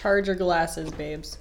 [0.00, 1.36] Charge your glasses, babes.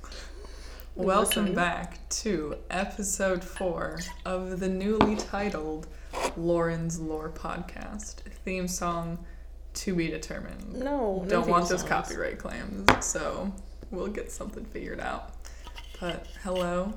[0.96, 5.88] Welcome back to episode four of the newly titled
[6.36, 8.16] Lauren's Lore podcast.
[8.44, 9.18] Theme song
[9.76, 10.74] to be determined.
[10.74, 11.90] No, no Don't want those songs.
[11.90, 13.50] copyright claims, so
[13.92, 15.36] we'll get something figured out.
[16.02, 16.92] But hello,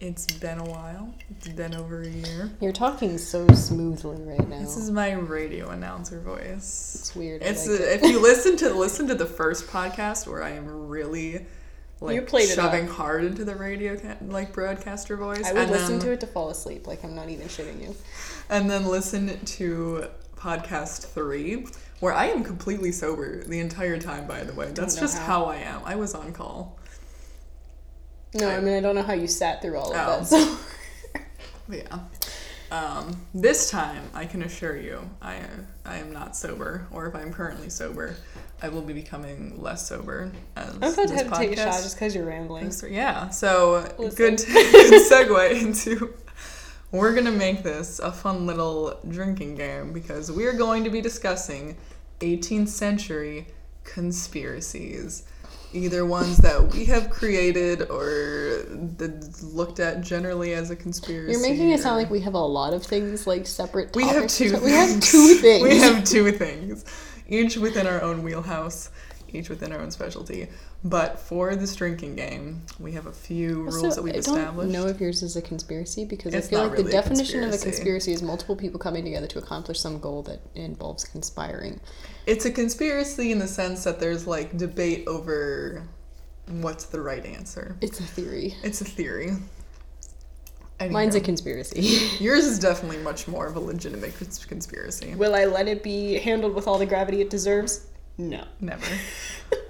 [0.00, 1.12] it's been a while.
[1.30, 2.50] It's been over a year.
[2.60, 4.60] You're talking so smoothly right now.
[4.60, 6.96] This is my radio announcer voice.
[7.00, 7.42] it's weird.
[7.42, 8.02] I It's like uh, it.
[8.04, 11.46] if you listen to listen to the first podcast where I am really
[12.00, 15.44] like You played shoving hard into the radio ca- like broadcaster voice.
[15.44, 16.86] I would listen then, to it to fall asleep.
[16.86, 17.96] Like I'm not even shitting you.
[18.48, 20.06] and then listen to
[20.36, 21.66] podcast three
[21.98, 24.28] where I am completely sober the entire time.
[24.28, 25.24] By the way, that's just how.
[25.24, 25.82] how I am.
[25.84, 26.77] I was on call.
[28.34, 30.20] No, I mean I don't know how you sat through all of Oh.
[30.20, 30.26] that.
[30.26, 30.56] So.
[31.70, 31.98] Yeah.
[32.70, 35.40] Um, this time, I can assure you, I
[35.86, 38.14] I am not sober, or if I'm currently sober,
[38.62, 40.30] I will be becoming less sober.
[40.56, 42.70] As I'm about to to take a shot just because you're rambling.
[42.90, 44.16] Yeah, so Listen.
[44.16, 46.12] good, good segue into.
[46.90, 51.76] We're gonna make this a fun little drinking game because we're going to be discussing
[52.20, 53.46] 18th century
[53.84, 55.22] conspiracies,
[55.72, 58.64] either ones that we have created or
[58.96, 61.32] that looked at generally as a conspiracy.
[61.32, 63.94] You're making it sound like we have a lot of things like separate.
[63.94, 64.58] we have two.
[64.62, 65.62] We have two things.
[65.68, 66.84] we have two things,
[67.28, 68.90] each within our own wheelhouse,
[69.28, 70.48] each within our own specialty.
[70.84, 74.38] But for this drinking game, we have a few rules Also, that we've I don't
[74.38, 74.72] established.
[74.72, 77.42] know if yours is a conspiracy because It's I feel like the really a definition
[77.42, 78.12] of a conspiracy.
[78.12, 81.80] is multiple people coming together to accomplish some goal that involves conspiring.
[82.26, 85.82] It's a conspiracy in the sense that there's like debate over
[86.46, 87.76] what's the right answer.
[87.80, 88.54] It's a theory.
[88.62, 89.32] It's a theory.
[90.90, 91.80] Mine's a conspiracy.
[92.20, 95.12] yours is definitely much more of a legitimate cons- conspiracy.
[95.16, 97.88] Will I let it be handled with all the gravity it deserves?
[98.16, 98.44] No.
[98.60, 98.86] Never.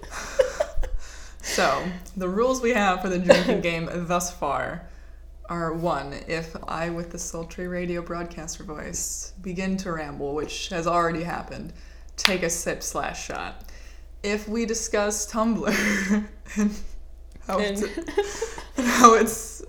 [1.59, 1.84] so,
[2.17, 4.89] the rules we have for the drinking game thus far
[5.48, 10.86] are one, if I, with the sultry radio broadcaster voice, begin to ramble, which has
[10.86, 11.73] already happened,
[12.17, 13.64] take a sip slash shot.
[14.23, 15.67] If we discuss Tumblr
[16.57, 16.70] and
[17.45, 17.83] how, And it's,
[18.77, 19.64] and how it's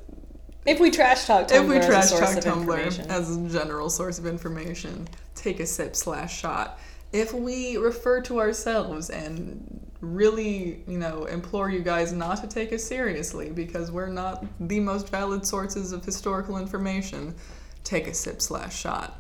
[0.67, 4.27] if we trash talk Tumblr if we trash talk Tumblr as a general source of
[4.27, 6.77] information, take a sip slash shot.
[7.11, 12.71] If we refer to ourselves and really, you know, implore you guys not to take
[12.71, 17.35] us seriously because we're not the most valid sources of historical information,
[17.83, 19.19] take a sip slash shot.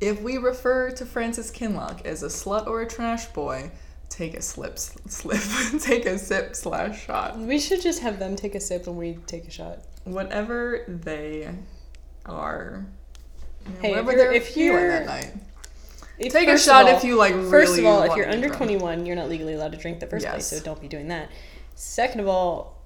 [0.00, 3.70] If we refer to Francis Kinlock as a slut or a trash boy,
[4.08, 5.40] take a slip slip
[5.82, 9.14] take a sip slash shot we should just have them take a sip and we
[9.26, 9.80] take a shot.
[10.04, 11.50] whatever they
[12.24, 12.86] are.
[13.66, 15.32] you know, Hey, if whatever you're- they're if you're- that night.
[16.18, 17.34] If- Take a shot all- if you like.
[17.34, 20.06] Really first of all, if you're under 21, you're not legally allowed to drink the
[20.06, 21.30] first place, so don't be doing that.
[21.74, 22.82] Second of all,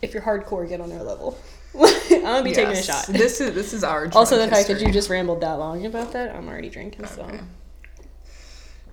[0.00, 1.36] if you're hardcore, get on our level.
[1.74, 3.06] I'm gonna be taking a shot.
[3.06, 4.06] This is this is our.
[4.06, 4.16] Job.
[4.16, 7.06] Also, the fact that you just rambled that long about that, I'm already drinking.
[7.06, 7.26] So,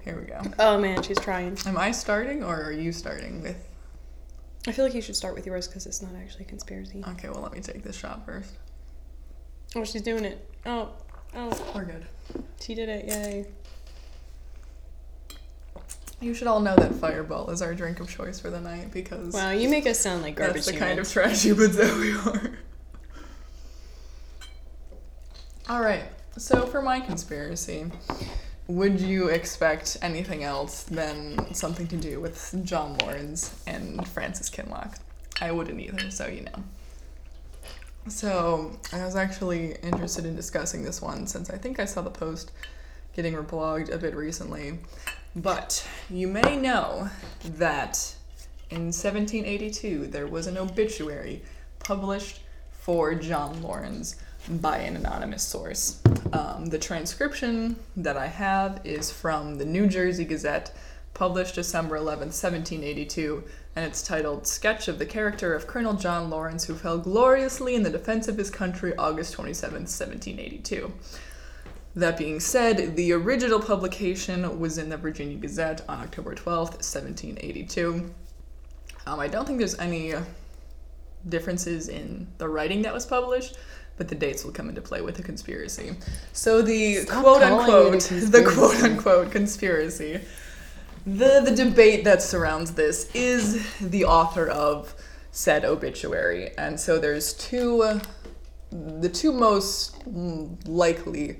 [0.04, 0.42] Here we go.
[0.60, 1.58] oh man, she's trying.
[1.66, 3.58] Am I starting or are you starting with?
[4.68, 7.04] I feel like you should start with yours because it's not actually a conspiracy.
[7.08, 8.54] Okay, well let me take this shot first.
[9.76, 10.50] Oh, she's doing it.
[10.66, 10.90] Oh,
[11.36, 12.06] oh, We're good.
[12.60, 13.06] she did it!
[13.06, 13.46] Yay!
[16.22, 19.34] You should all know that Fireball is our drink of choice for the night because
[19.34, 22.14] Wow, you make us sound like garbage that's the kind of trash humans that we
[22.14, 22.52] are.
[25.70, 26.04] All right.
[26.38, 27.86] So for my conspiracy,
[28.68, 34.98] would you expect anything else than something to do with John Laurens and Francis Kinloch?
[35.42, 36.64] I wouldn't either, so you know.
[38.08, 42.10] So I was actually interested in discussing this one since I think I saw the
[42.10, 42.52] post
[43.16, 44.80] getting reblogged a bit recently.
[45.36, 47.10] But you may know
[47.44, 48.16] that
[48.70, 51.44] in 1782 there was an obituary
[51.80, 54.16] published for John Laurens
[54.48, 56.02] by an anonymous source.
[56.34, 60.74] Um, the transcription that I have is from the New Jersey Gazette,
[61.14, 63.44] published December 11, 1782,
[63.76, 67.84] and it's titled Sketch of the Character of Colonel John Laurens, who fell gloriously in
[67.84, 70.94] the defense of his country August 27, 1782.
[71.96, 78.14] That being said, the original publication was in the Virginia Gazette on October 12th, 1782.
[79.06, 80.14] Um, I don't think there's any
[81.28, 83.58] differences in the writing that was published,
[83.98, 85.96] but the dates will come into play with the conspiracy.
[86.32, 90.22] So the Stop quote calling it a unquote, the quote unquote conspiracy,
[91.06, 94.96] the the debate that surrounds this is the author of
[95.32, 97.84] said obituary, and so there's two.
[97.84, 98.00] uh,
[98.72, 99.96] the two most
[100.68, 101.40] likely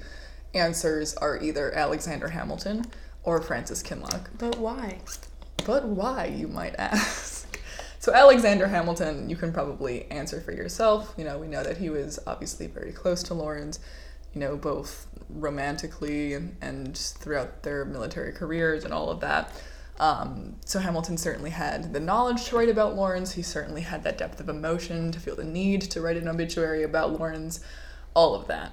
[0.54, 2.86] answers are either Alexander Hamilton
[3.24, 4.30] or Francis Kinloch.
[4.38, 5.00] But why?
[5.66, 7.60] But why, you might ask?
[8.00, 11.14] So Alexander Hamilton, you can probably answer for yourself.
[11.18, 13.80] You know, we know that he was obviously very close to Laurens,
[14.34, 19.52] you know, both romantically and, and throughout their military careers and all of that.
[20.00, 23.34] Um, so Hamilton certainly had the knowledge to write about Laurens.
[23.34, 26.84] He certainly had that depth of emotion to feel the need to write an obituary
[26.84, 27.60] about Laurens,
[28.14, 28.72] all of that.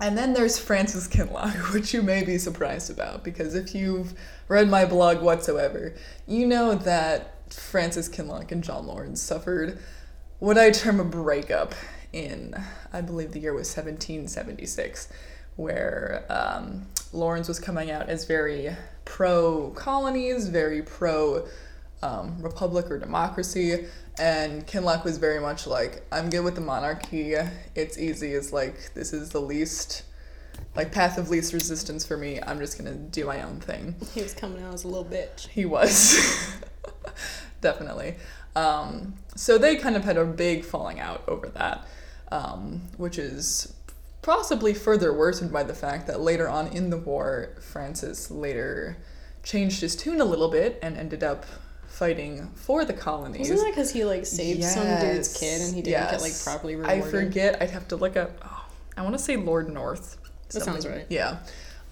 [0.00, 4.14] And then there's Francis Kinloch, which you may be surprised about because if you've
[4.48, 5.94] read my blog whatsoever,
[6.26, 9.78] you know that Francis Kinloch and John Laurens suffered
[10.38, 11.74] what I term a breakup
[12.12, 12.54] in,
[12.92, 15.08] I believe the year was 1776,
[15.56, 18.74] where um, Laurens was coming out as very
[19.04, 21.46] pro colonies, very pro
[22.02, 23.86] um, republic or democracy,
[24.18, 27.34] and Kinloch was very much like, I'm good with the monarchy.
[27.74, 28.32] It's easy.
[28.32, 30.04] It's like, this is the least,
[30.76, 32.40] like, path of least resistance for me.
[32.46, 33.96] I'm just gonna do my own thing.
[34.14, 35.48] He was coming out as a little bitch.
[35.48, 36.58] He was.
[37.60, 38.16] Definitely.
[38.56, 41.86] Um, so they kind of had a big falling out over that,
[42.30, 43.72] um, which is
[44.22, 48.96] possibly further worsened by the fact that later on in the war, Francis later
[49.42, 51.46] changed his tune a little bit and ended up
[51.88, 53.50] fighting for the colonies.
[53.50, 56.76] Wasn't that because he like saved some dude's kid and he didn't get like properly
[56.76, 57.60] properly I forget.
[57.60, 58.30] I'd have to look up.
[58.44, 58.66] Oh,
[58.96, 60.16] I want to say Lord North.
[60.50, 61.06] That sounds right.
[61.08, 61.38] Yeah.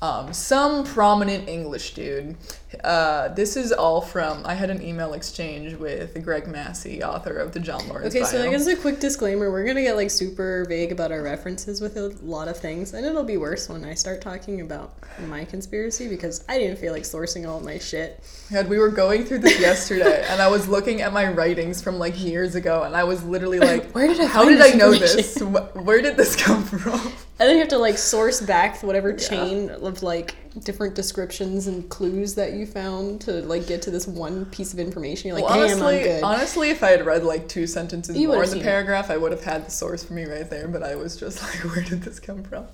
[0.00, 2.36] Um, some prominent English dude.
[2.84, 4.44] Uh, this is all from.
[4.44, 8.14] I had an email exchange with Greg Massey, author of the John Laurens.
[8.14, 8.48] Okay, so bio.
[8.48, 11.96] I guess a quick disclaimer: we're gonna get like super vague about our references with
[11.96, 14.92] a lot of things, and it'll be worse when I start talking about
[15.26, 18.22] my conspiracy because I didn't feel like sourcing all my shit.
[18.52, 21.98] God, we were going through this yesterday, and I was looking at my writings from
[21.98, 24.92] like years ago, and I was literally like, Where did I How did I know
[24.92, 25.40] this?
[25.40, 27.00] Where did this come from?"
[27.40, 29.16] And then you have to like source back whatever Yeah.
[29.16, 34.06] chain of like different descriptions and clues that you found to like get to this
[34.06, 35.28] one piece of information.
[35.28, 38.42] You're like, well, honestly, honestly, if I had read like two sentences You more in
[38.42, 38.64] the seen it.
[38.64, 40.68] paragraph, I would have had the source for me right there.
[40.68, 42.66] But I was just like, where did this come from?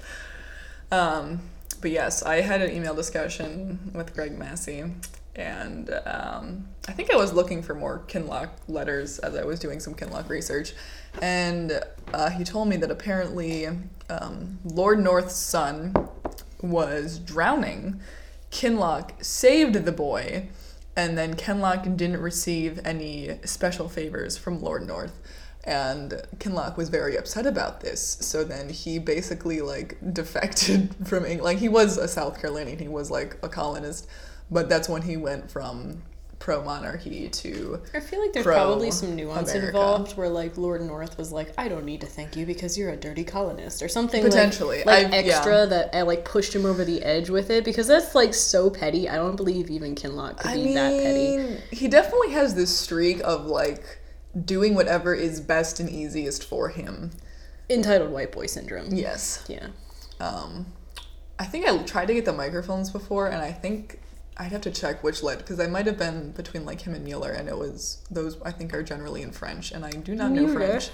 [0.91, 1.41] Um,
[1.81, 4.85] but yes, I had an email discussion with Greg Massey,
[5.37, 9.81] and um, I think I was looking for more Kinloch letters as I was doing
[9.81, 10.73] some Kinloch research,
[11.21, 11.81] and
[12.13, 13.67] uh, he told me that apparently
[14.09, 15.95] um, Lord North's son
[16.63, 18.01] was drowning.
[18.55, 20.47] Kinloch saved the boy,
[20.95, 25.21] and then Kinloch didn't receive any special favors from Lord North.
[25.65, 28.01] And Kinloch was very upset about this.
[28.21, 31.43] So then he basically like defected from England.
[31.43, 34.07] Like he was a South Carolinian, he was like a colonist,
[34.53, 36.03] but that's when he went from
[36.39, 39.69] pro monarchy to I feel like there's probably some nuance America.
[39.69, 42.91] involved where like Lord North was like, I don't need to thank you because you're
[42.91, 44.83] a dirty colonist or something Potentially.
[44.85, 45.65] like, I- extra yeah.
[45.67, 49.09] that I like pushed him over the edge with it because that's like so petty.
[49.09, 51.77] I don't believe even Kinloch could I be mean, that petty.
[51.77, 54.01] he definitely has this streak of like
[54.45, 57.11] doing whatever is best and easiest for him.
[57.71, 58.93] Entitled white boy syndrome.
[58.93, 59.45] Yes.
[59.49, 59.69] Yeah.
[60.21, 60.67] Um,
[61.39, 64.01] I think I tried to get the microphones before, and I think
[64.37, 67.05] I'd have to check which lit because I might have been between like him and
[67.05, 70.33] Mueller, and it was those I think are generally in French, and I do not
[70.33, 70.91] know French.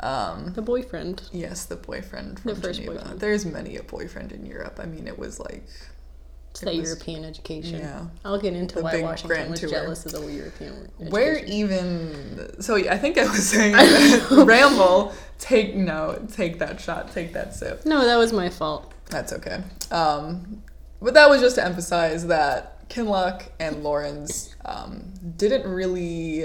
[0.00, 1.22] Um, The boyfriend.
[1.32, 2.98] yes, the boyfriend from The first Geneva.
[3.00, 3.20] boyfriend.
[3.20, 4.80] There's many a boyfriend in Europe.
[4.82, 5.64] I mean, it was like
[6.50, 7.78] It's It that was- European education.
[7.78, 8.06] yeah.
[8.24, 9.70] I'll get into The why big Washington grand was tour.
[9.70, 11.10] jealous of the European education.
[11.12, 12.60] Where even?
[12.60, 13.74] So yeah, I think I was saying
[14.46, 15.12] ramble.
[15.38, 17.84] Take no, take that shot, take that sip.
[17.86, 18.92] No, that was my fault.
[19.08, 19.62] That's okay.
[19.90, 20.62] Um,
[21.02, 26.44] but that was just to emphasize that Kinloch and Laurens um, didn't really.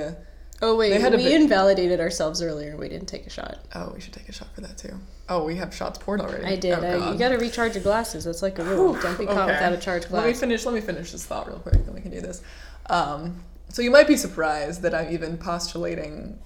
[0.59, 3.59] Oh wait, They had we bit- invalidated ourselves earlier and we didn't take a shot.
[3.75, 4.97] Oh, we should take a shot for that too.
[5.29, 6.45] Oh, we have shots poured already.
[6.45, 6.73] I did.
[6.79, 8.23] Oh, I, you gotta recharge your glasses.
[8.23, 8.93] That's like a rule.
[8.99, 9.51] Don't be caught Okay.
[9.53, 10.23] without a charged glass.
[10.23, 10.65] Let me finish.
[10.65, 12.41] Let me finish this thought real quick, then we can do this.
[12.89, 16.39] Um, so you might be surprised that I'm even postulating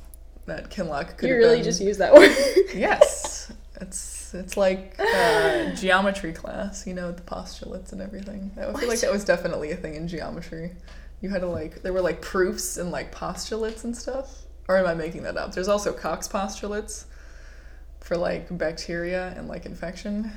[0.48, 1.30] that Kinloch could.
[1.30, 2.32] You really been- just use that word.
[2.76, 8.52] yes, it's it's like uh, geometry class, you know, the postulates and everything.
[8.58, 10.72] I feel like that was definitely a thing in geometry.
[11.22, 14.44] You had to like there were like proofs and like postulates and stuff.
[14.68, 15.54] Or am I making that up?
[15.54, 17.06] There's also Koch's postulates
[18.00, 20.32] for like bacteria and like infection.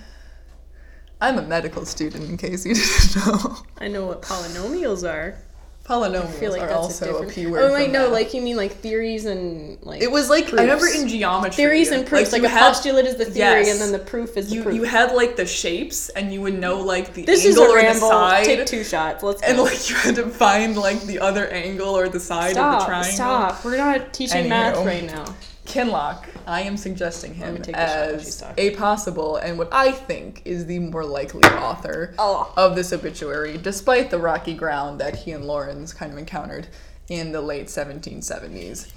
[1.20, 3.56] I'm a medical student, in case you didn't know.
[3.78, 5.38] I know what polynomials are.
[5.86, 7.60] I Polynomials feel like are that's also a a, p word.
[7.70, 10.86] oh wait, no, like you mean like theories and like it was like I remember
[10.86, 11.54] in geometry.
[11.56, 12.32] theories and proofs.
[12.32, 13.70] Like, you a had- postulate is the theory, Yes.
[13.72, 14.74] and then the proof is the you proof.
[14.74, 17.76] you had like the shapes and you would know like the this is angle a
[17.76, 18.08] or the ramble.
[18.08, 19.22] side Take two shots.
[19.22, 19.46] Let's go.
[19.46, 22.78] and like you had to find like the other angle or the side of the
[22.80, 22.86] stop.
[22.86, 23.12] triangle.
[23.12, 23.64] Stop.
[23.66, 25.34] We're not teaching math right now.
[25.66, 29.58] Kinloch, I am suggesting him me take a shot while she's as a possible and
[29.58, 32.52] what I think is the more likely author Oh.
[32.56, 36.68] of this obituary, despite the rocky ground that he and Laurens kind of encountered
[37.08, 38.90] in the late 1770s.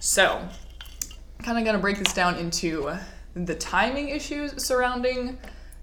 [0.00, 0.48] So,
[1.42, 2.92] kind of going to break this down into
[3.34, 5.38] the timing issues surrounding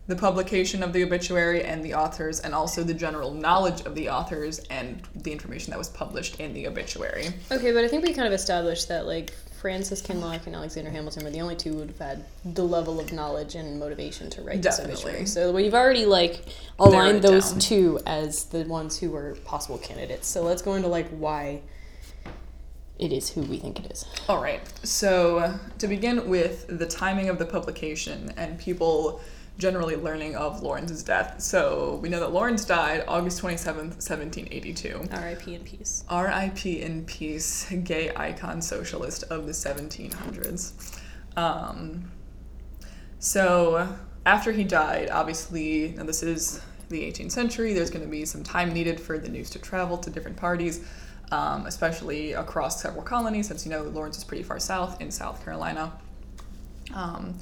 [0.08, 4.10] the publication of the obituary and the authors, and also the general knowledge of the
[4.10, 7.28] authors and the information that was published in the obituary.
[7.52, 11.24] Okay, but I think we kind of established that like Francis Kinloch and Alexander Hamilton
[11.24, 14.42] were the only two who would have had the level of knowledge and motivation to
[14.42, 14.92] write Definitely.
[14.92, 15.26] this obituary.
[15.28, 16.46] So we've already like
[16.80, 17.60] aligned those down.
[17.60, 20.28] two as the ones who were possible candidates.
[20.28, 21.62] So let's go into like why
[22.98, 24.04] it is who we think it is.
[24.28, 24.62] All right.
[24.84, 29.22] So, uh, to begin with the timing of the publication and people
[29.62, 31.40] generally learning of Laurens's death.
[31.40, 35.08] So, we know that Laurens died August 27th, 1782.
[35.12, 35.56] R.I.P.
[35.56, 36.04] in peace.
[36.10, 36.82] R.I.P.
[36.82, 41.00] in peace, gay icon socialist of the 1700s.
[41.38, 42.12] Um,
[43.20, 43.88] so,
[44.26, 48.44] after he died, obviously, now this is the 18th century, there's going to be some
[48.44, 50.84] time needed for the news to travel to different parties,
[51.32, 55.44] um, especially across several colonies, since you know Laurens is pretty far south in South
[55.46, 55.94] Carolina.
[56.96, 57.36] Um,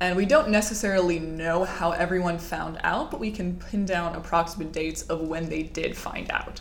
[0.00, 4.72] and we don't necessarily know how everyone found out, but we can pin down approximate
[4.72, 6.60] dates of when they did find out.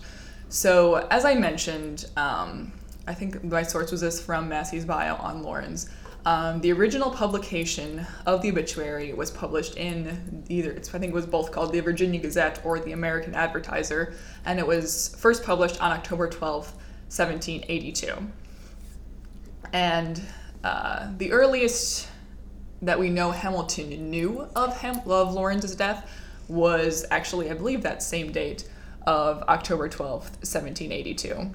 [0.50, 2.72] So, as I mentioned, um,
[3.06, 5.89] I think my source was this from Massey's bio on Laurens.
[6.25, 11.15] Um, the original publication of the obituary was published in either, it's, I think it
[11.15, 14.13] was both called the Virginia Gazette or the American Advertiser,
[14.46, 16.74] and it was first published on October 12th,
[17.10, 18.13] 1782.
[19.72, 20.22] And
[20.63, 22.10] uh, the earliest
[22.81, 26.10] that we know Hamilton knew of Ham- of Laurens's death
[26.48, 28.67] was actually, I believe, that same date
[29.05, 31.51] of October 12th, 1782.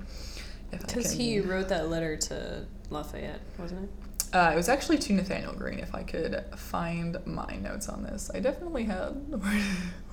[0.71, 3.91] Because can- he wrote that letter to Lafayette, wasn't it?
[4.33, 5.79] Uh, it was actually to Nathanael Greene.
[5.79, 9.11] If I could find my notes on this, I definitely had.
[9.29, 9.63] Where,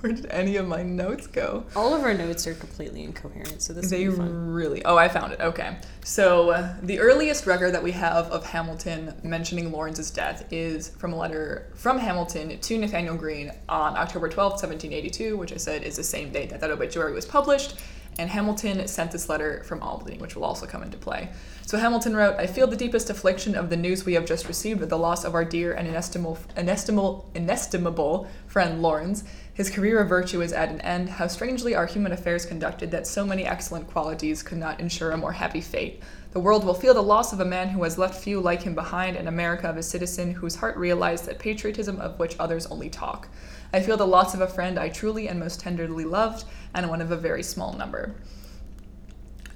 [0.00, 1.64] where did any of my notes go?
[1.76, 4.84] All of our notes are completely incoherent, so this They really.
[4.84, 5.40] Oh, I found it.
[5.40, 5.76] Okay.
[6.04, 11.12] So uh, the earliest record that we have of Hamilton mentioning Laurens's death is from
[11.12, 15.96] a letter from Hamilton to Nathanael Greene on October 12th, 1782, which I said is
[15.96, 17.76] the same date that that obituary was published.
[18.18, 21.30] And Hamilton sent this letter from Albany, which will also come into play.
[21.64, 24.82] So Hamilton wrote, I feel the deepest affliction of the news we have just received
[24.82, 29.24] of the loss of our dear and inestimable, inestimable, inestimable friend Laurens.
[29.54, 31.08] His career of virtue is at an end.
[31.08, 35.16] How strangely are human affairs conducted that so many excellent qualities could not ensure a
[35.16, 36.02] more happy fate.
[36.32, 38.74] The world will feel the loss of a man who has left few like him
[38.74, 42.88] behind, and America of a citizen whose heart realized that patriotism of which others only
[42.88, 43.28] talk.
[43.72, 47.00] I feel the loss of a friend I truly and most tenderly loved, and one
[47.00, 48.14] of a very small number.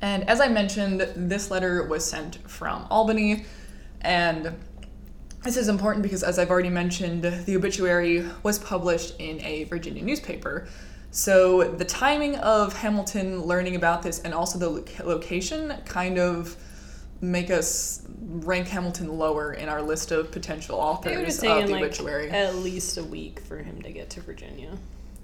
[0.02, 3.46] And as I mentioned, this letter was sent from Albany,
[4.02, 4.54] and
[5.42, 10.02] this is important because, as I've already mentioned, the obituary was published in a Virginia
[10.02, 10.66] newspaper.
[11.10, 16.56] So the timing of Hamilton learning about this and also the lo- location kind of
[17.20, 21.66] make us rank Hamilton lower in our list of potential It would have authors of
[21.68, 22.30] the like obituary.
[22.30, 24.76] at least a week for him to get to Virginia.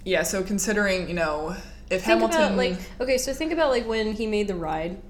[0.04, 1.56] yeah, so considering, you know,
[1.90, 5.00] if Think Hamilton about like okay, so think about like when he made the ride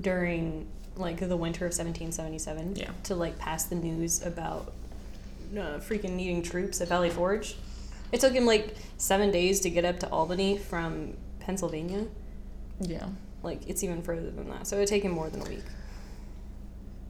[0.00, 2.90] during like the winter of 1777 Yeah.
[3.04, 4.72] to like pass the news about
[5.54, 7.56] uh, freaking needing troops at Valley Forge.
[8.12, 12.06] It took him like seven days to get up to Albany from Pennsylvania.
[12.80, 13.06] yeah.
[13.42, 15.64] Like it's even further than that, so it would take him more than a week.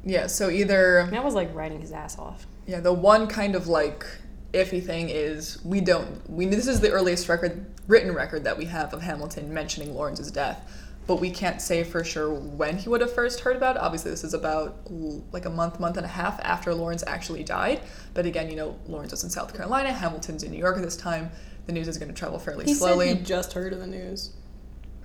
[0.05, 2.47] Yeah, so either And that was like riding his ass off.
[2.67, 4.07] Yeah, the one kind of like
[4.53, 8.67] iffy thing is we don't we this is the earliest record written record that we
[8.67, 10.71] have of Hamilton mentioning Laurens's death,
[11.07, 13.83] but we can't say for sure when he would have first heard about it.
[13.83, 14.77] Obviously, this is about
[15.33, 17.81] like a month, month and a half after Laurens actually died.
[18.15, 20.97] But again, you know, Laurens is in South Carolina, Hamilton's in New York at this
[20.97, 21.31] time.
[21.67, 23.09] The news is going to travel fairly He slowly.
[23.09, 24.33] said he just heard of the news.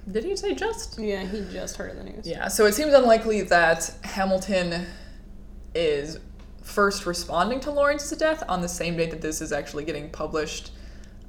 [0.09, 0.97] Did he say just?
[0.97, 2.25] Yeah, he just heard of the news.
[2.27, 4.85] Yeah, so it seems unlikely that Hamilton
[5.75, 6.19] is
[6.67, 10.71] first responding to Laurens's death on the same date that this is actually getting published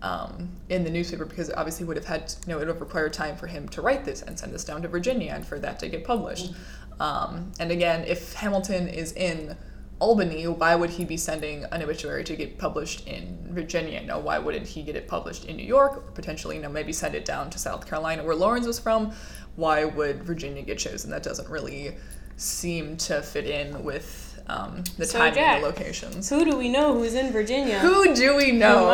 [0.02, 3.12] um, in the newspaper because obviously would have had you know it would have required
[3.12, 5.78] time for him to write this and send this down to Virginia and for that
[5.78, 6.52] to get published.
[7.00, 9.56] Um, and again, if Hamilton is in
[10.00, 14.02] Albany, why would he be sending an obituary to get published in Virginia?
[14.02, 16.92] No, why wouldn't he get it published in New York or potentially, you know, maybe
[16.92, 19.12] send it down to South Carolina where Laurens was from?
[19.56, 21.10] Why would Virginia get chosen?
[21.10, 21.96] That doesn't really
[22.36, 26.28] seem to fit in with um, the So, timing Jack, and the locations.
[26.30, 27.78] Who do we know who's in Virginia?
[27.80, 28.86] Who do we know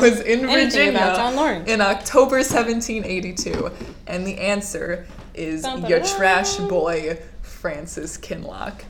[0.00, 1.68] was in Virginia about John Laurens?
[1.68, 3.70] in October 1782?
[4.06, 8.84] And the answer is your trash boy, Francis Kinloch.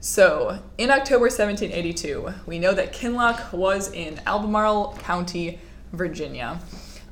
[0.00, 5.60] So, in October 1782, we know that Kinloch was in Albemarle County,
[5.92, 6.60] Virginia.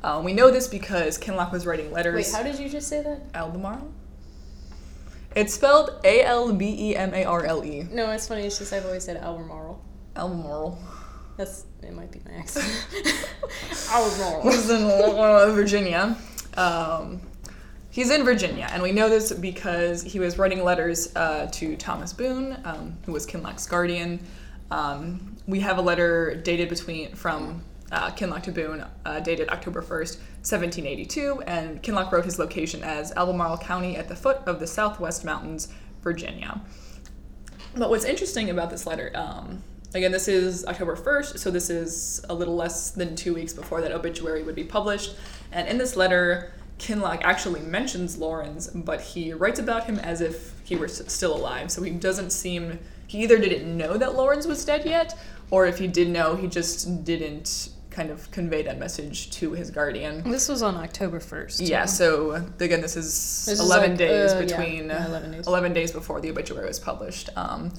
[0.02, 2.14] Um, we know this because Kinloch was writing letters.
[2.14, 3.20] Wait, how did you just say that?
[3.34, 3.92] Albemarle?
[5.36, 7.86] It's spelled A L B E M A R L E.
[7.90, 8.42] No, it's funny.
[8.42, 9.80] It's just I've always said Albemarle.
[10.16, 10.78] Albemarle.
[11.36, 11.92] That's it.
[11.92, 12.66] Might be my accent.
[13.92, 14.42] Albemarle.
[14.42, 16.16] He's in Virginia.
[16.56, 17.20] Um,
[17.90, 22.12] he's in Virginia, and we know this because he was writing letters uh, to Thomas
[22.12, 24.20] Boone, um, who was Kinloch's guardian.
[24.70, 29.82] Um, we have a letter dated between from uh, Kinloch to Boone, uh, dated October
[29.82, 34.66] 1st, 1782, and Kinloch wrote his location as Albemarle County at the foot of the
[34.66, 35.68] Southwest Mountains,
[36.02, 36.60] Virginia.
[37.76, 39.62] But what's interesting about this letter, um,
[39.94, 43.82] again, this is October 1st, so this is a little less than two weeks before
[43.82, 45.14] that obituary would be published.
[45.52, 50.54] And in this letter, Kinloch actually mentions Laurens, but he writes about him as if
[50.64, 51.70] he were still alive.
[51.70, 55.18] So he doesn't seem, he either didn't know that Laurens was dead yet,
[55.50, 59.70] or if he did know, he just didn't kind of convey that message to his
[59.70, 60.28] guardian.
[60.30, 61.60] This was on October first.
[61.60, 63.06] Yeah, so again, this is
[63.46, 65.46] This is 11 like, days uh, between yeah, 11 days.
[65.46, 67.30] 11 days before the obituary was published.
[67.36, 67.72] Um,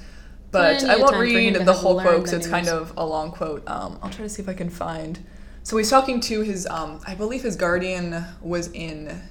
[0.52, 3.06] but I won't time for him read the whole quote because it's kind of a
[3.06, 3.68] long quote.
[3.68, 5.20] Um, I'll try to see if I can find.
[5.64, 9.22] So he's talking to his, um, I believe his guardian was in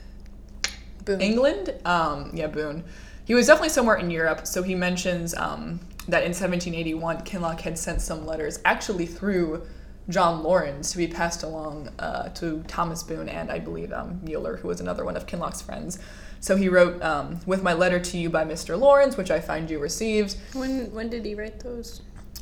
[1.05, 1.21] Boom.
[1.21, 1.75] England.
[1.85, 2.85] Um, yeah, Boone.
[3.27, 4.47] He was definitely somewhere in Europe.
[4.47, 9.67] So he mentions um, that in 1781, Kinloch had sent some letters, actually through
[10.11, 14.57] John Laurens, to be passed along uh, to Thomas Boone and I believe um, Mueller,
[14.57, 15.99] who was another one of Kinloch's friends.
[16.41, 18.79] So he wrote, um, "With my letter to you by Mr.
[18.79, 22.01] Laurens, which I find you received." When when did he write those?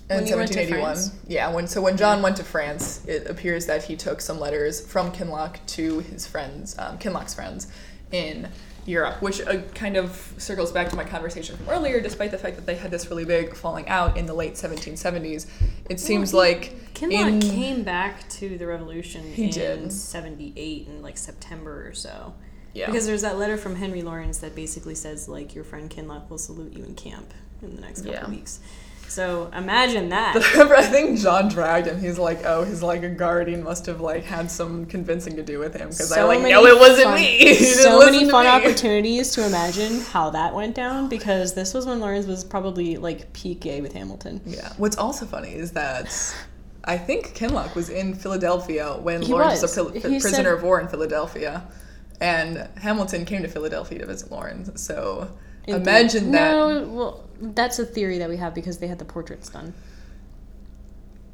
[0.08, 1.20] In When he went to 1781.
[1.26, 4.80] Yeah, when so when John went to France, it appears that he took some letters
[4.80, 7.66] from Kinloch to his friends, um, Kinloch's friends,
[8.12, 8.48] in
[8.86, 12.00] Europe, which uh, kind of circles back to my conversation from earlier.
[12.00, 15.46] Despite the fact that they had this really big falling out in the late 1770s,
[15.90, 19.92] it seems like Kinloch in came back to the revolution He in did.
[19.92, 22.34] 78 in like September or so.
[22.72, 26.30] yeah, Because there's that letter from Henry Laurens that basically says like your friend Kinloch
[26.30, 28.30] will salute you in camp in the next couple Yeah.
[28.30, 28.60] weeks.
[29.08, 30.36] So imagine that.
[30.56, 31.98] I think John dragged him.
[32.00, 35.58] He's like, oh, his like a guardian must have like had some convincing to do
[35.58, 37.54] with him because I like no, it wasn't fun- me.
[37.54, 38.50] So many fun me.
[38.50, 43.32] opportunities to imagine how that went down because this was when Laurens was probably like
[43.32, 44.40] peak gay with Hamilton.
[44.44, 44.72] Yeah.
[44.76, 46.06] What's also funny is that
[46.84, 49.76] I think Kinloch was in Philadelphia when He Laurens was.
[49.76, 51.66] was, a pil- prisoner said- of war in Philadelphia,
[52.20, 54.80] and Hamilton came to Philadelphia to visit Laurens.
[54.80, 55.30] So
[55.68, 56.50] In the- imagine that.
[56.52, 59.72] No, well, that's a theory that we have because they had the portraits done.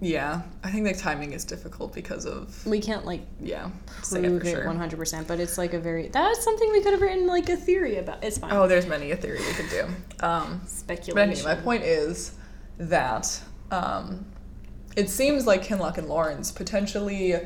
[0.01, 3.71] Yeah, I think the timing is difficult because of We can't like yeah.
[4.03, 7.49] Prove it 100%, but it's like a very that's something we could have written like
[7.49, 8.23] a theory about.
[8.23, 8.53] It's fine.
[8.53, 9.85] Oh, there's many a theory we could do.
[10.21, 11.31] Um, But Speculation.
[11.33, 12.33] anyway, my point is
[12.77, 14.27] that um,
[14.97, 17.37] it seems like Kinloch and Laurens potentially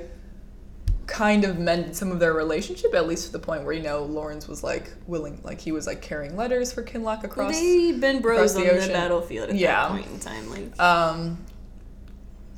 [1.08, 4.04] kind of mended some of their relationship, at least to the point where you know
[4.04, 7.52] Laurens was like willing, like he was like carrying letters for Kinloch across.
[7.52, 8.92] They've been bros the on the ocean.
[8.92, 9.82] battlefield at Yeah.
[9.88, 10.50] that point in time.
[10.50, 11.38] Like, Um,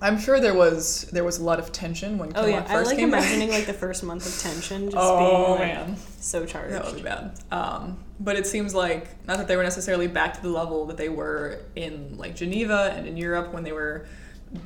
[0.02, 2.72] I'm sure there was there was a lot of tension when Kinloch oh yeah, I
[2.72, 3.58] first like came imagining back.
[3.58, 5.96] like the first month of tension just oh being like man.
[6.20, 6.72] so charged.
[6.74, 7.38] That would be bad.
[7.52, 10.96] Um, but it seems like not that they were necessarily back to the level that
[10.96, 14.06] they were in like Geneva and in Europe when they were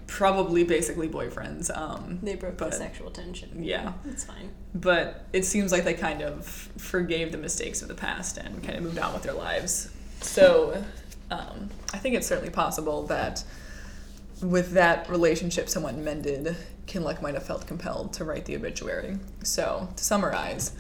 [0.06, 1.74] probably basically boyfriends.
[1.76, 3.62] Um, They broke the sexual tension.
[3.62, 4.50] Yeah, It's fine.
[4.74, 8.76] but it seems like they kind of forgave the mistakes of the past and kind
[8.78, 9.90] of moved on with their lives.
[10.20, 10.82] So
[11.30, 13.44] um, I think it's certainly possible that
[14.42, 19.18] with that relationship somewhat mended, Kinloch might have felt compelled to write the obituary.
[19.42, 20.72] So to summarize,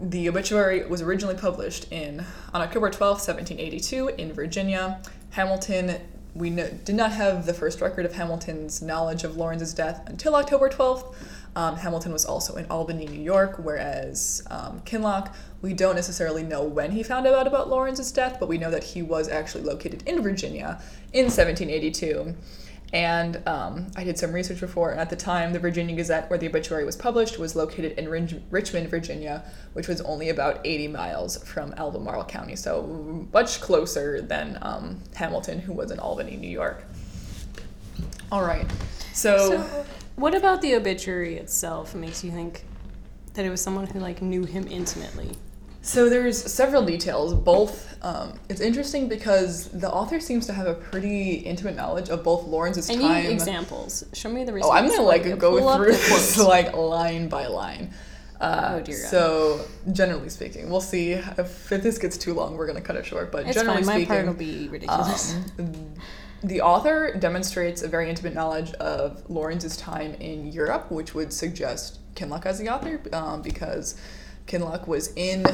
[0.00, 5.00] the obituary was originally published in on October 12, 1782, in Virginia.
[5.30, 6.00] Hamilton,
[6.34, 10.68] we did not have the first record of Hamilton's knowledge of Laurens's death until October
[10.68, 11.14] 12th.
[11.56, 16.64] Um, Hamilton was also in Albany, New York, whereas um, Kinloch, we don't necessarily know
[16.64, 20.02] when he found out about Laurens's death, but we know that he was actually located
[20.06, 20.80] in Virginia
[21.12, 22.34] in 1782.
[22.94, 26.38] And um, I did some research before, and at the time, the Virginia Gazette, where
[26.38, 30.88] the obituary was published, was located in Rich- Richmond, Virginia, which was only about 80
[30.88, 36.48] miles from Albemarle County, so much closer than um, Hamilton, who was in Albany, New
[36.48, 36.84] York.
[38.30, 38.70] All right,
[39.12, 42.64] so, So, what about the obituary itself makes you think
[43.34, 45.32] that it was someone who like knew him intimately?
[45.84, 47.34] So there's several details.
[47.34, 52.24] Both, um, it's interesting because the author seems to have a pretty intimate knowledge of
[52.24, 53.26] both Laurens's I time.
[53.26, 54.02] examples.
[54.14, 54.70] Show me the reason.
[54.72, 54.74] Oh.
[54.74, 57.92] I'm gonna like go through this like line by line.
[58.40, 59.10] Uh, Oh, dear God.
[59.10, 59.60] So
[59.92, 62.56] generally speaking, we'll see if, if this gets too long.
[62.56, 63.30] We're gonna cut it short.
[63.30, 63.86] But It's generally fine.
[63.86, 65.34] My speaking, part will be ridiculous.
[65.58, 65.94] um,
[66.42, 71.98] the author demonstrates a very intimate knowledge of Laurens's time in Europe, which would suggest
[72.14, 73.96] Kinloch as the author, um, because
[74.46, 75.44] Kinloch was in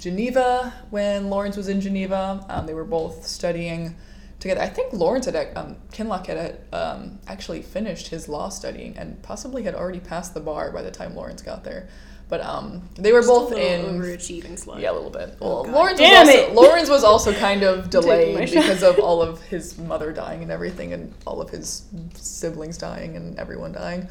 [0.00, 2.44] Geneva when Laurens was in Geneva.
[2.48, 3.96] Um, they were both studying
[4.40, 4.60] together.
[4.60, 9.62] I think Laurens had um, Kinloch had um, actually finished his law studying and possibly
[9.62, 11.88] had already passed the bar by the time Laurens got there.
[12.28, 14.80] But um, they were Just both little in overachieving slut.
[14.80, 15.36] yeah, a little bit.
[15.40, 16.54] Oh, Well, God Laurens damn was also, it!
[16.54, 20.92] Laurens was also kind of delayed because of all of his mother dying and everything,
[20.92, 24.08] and all of his siblings dying and everyone dying.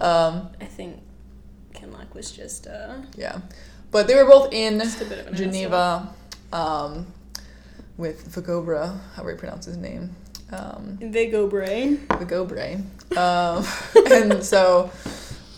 [0.00, 1.02] Um, I think
[1.72, 3.40] Kinloch was just uh, yeah,
[3.92, 6.08] but they were both in just a bit of an Geneva
[6.52, 7.06] um,
[7.96, 10.16] with Vagobra, how do I pronounce his name?
[10.50, 10.98] Um.
[11.00, 11.46] They go
[13.16, 13.64] Um,
[14.10, 14.90] and so,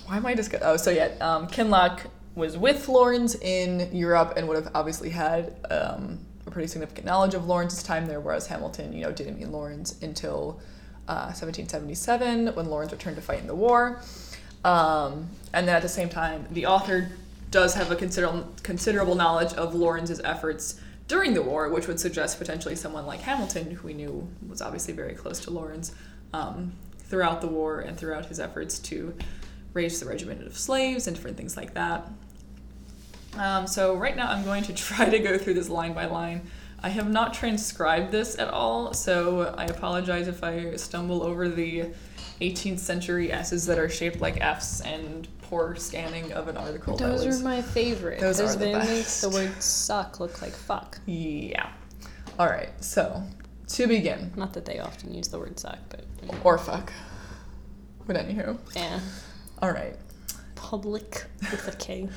[0.06, 0.54] why am I just?
[0.60, 2.00] Oh, so yeah, um, Kinloch
[2.34, 7.34] was with Laurens in Europe and would have obviously had um, a pretty significant knowledge
[7.34, 10.60] of Laurens's time there, whereas Hamilton, you know, didn't meet Laurens until
[11.08, 14.00] uh, 1777 when Laurens returned to fight in the war.
[14.64, 17.10] Um, and then at the same time, the author
[17.54, 22.36] does have a considerable considerable knowledge of Laurens's efforts during the war, which would suggest
[22.40, 25.94] potentially someone like Hamilton, who we knew was obviously very close to Laurens,
[26.32, 29.14] um, throughout the war and throughout his efforts to
[29.72, 32.10] raise the regiment of slaves and different things like that.
[33.38, 36.50] Um, so right now, I'm going to try to go through this line by line.
[36.82, 41.84] I have not transcribed this at all, so I apologize if I stumble over the
[42.40, 46.96] 18th century S's that are shaped like F's and poor scanning of an article.
[46.96, 48.20] Those was- are my favorite.
[48.20, 50.98] Those are the they make the word suck look like fuck.
[51.06, 51.68] Yeah.
[52.38, 52.70] All right.
[52.82, 53.22] So
[53.68, 56.04] to begin, Not that they often use the word suck, but
[56.42, 56.92] or fuck.
[58.06, 59.00] But anywho, yeah.
[59.62, 59.96] all right.
[60.56, 62.08] Public with a K.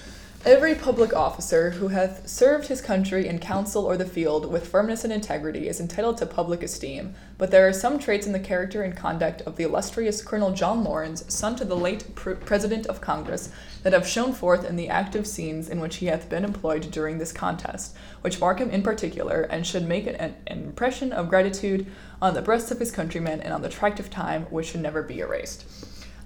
[0.45, 5.03] Every public officer who hath served his country in council or the field with firmness
[5.03, 8.83] and integrity is entitled to public esteem, but there are some traits in the character
[8.83, 13.01] and conduct of the illustrious Colonel John Laurens, son to the late pr- President of
[13.01, 13.49] Congress,
[13.83, 17.17] that have shone forth in the active scenes in which he hath been employed during
[17.17, 21.87] this contest, which mark him in particular, and should make an, an impression of gratitude
[22.21, 25.03] on the breasts of his countrymen and on the tract of time which should never
[25.03, 25.65] be erased.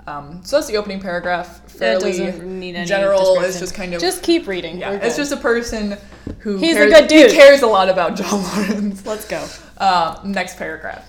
[0.07, 1.63] Um, so that's the opening paragraph.
[1.73, 3.39] That Fairly doesn't need any general.
[3.41, 4.79] It's just kind of Just keep reading.
[4.79, 5.97] yeah, it's just a person
[6.39, 7.31] who He's a cares, good dude.
[7.31, 9.05] He cares a lot about John Laurens.
[9.05, 9.47] Let's go.
[9.77, 11.07] Uh, next paragraph.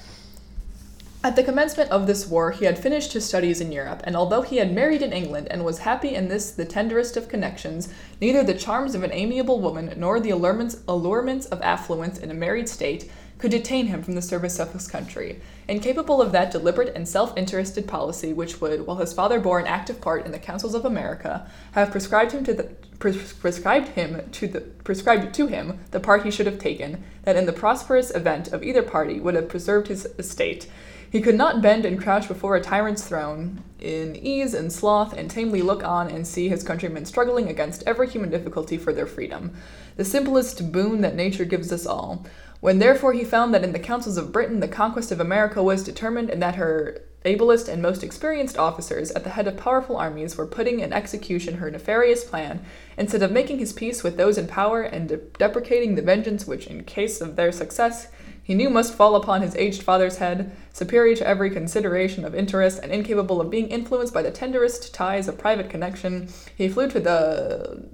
[1.24, 4.42] At the commencement of this war, he had finished his studies in Europe, and although
[4.42, 7.88] he had married in England and was happy in this the tenderest of connections,
[8.20, 12.34] neither the charms of an amiable woman nor the allurements, allurements of affluence in a
[12.34, 13.08] married state
[13.42, 15.40] could detain him from the service of his country.
[15.66, 19.66] Incapable of that deliberate and self interested policy which would, while his father bore an
[19.66, 22.62] active part in the councils of America, have prescribed him to the
[23.00, 27.34] pres- prescribed him to the prescribed to him the part he should have taken, that
[27.34, 30.68] in the prosperous event of either party would have preserved his estate.
[31.10, 35.28] He could not bend and crouch before a tyrant's throne, in ease and sloth, and
[35.28, 39.52] tamely look on and see his countrymen struggling against every human difficulty for their freedom,
[39.96, 42.24] the simplest boon that nature gives us all.
[42.62, 45.82] When therefore he found that in the councils of Britain the conquest of America was
[45.82, 50.36] determined, and that her ablest and most experienced officers at the head of powerful armies
[50.36, 52.64] were putting in execution her nefarious plan,
[52.96, 56.68] instead of making his peace with those in power and de- deprecating the vengeance which,
[56.68, 58.06] in case of their success,
[58.40, 62.78] he knew must fall upon his aged father's head, superior to every consideration of interest
[62.80, 67.00] and incapable of being influenced by the tenderest ties of private connection, he flew to
[67.00, 67.88] the,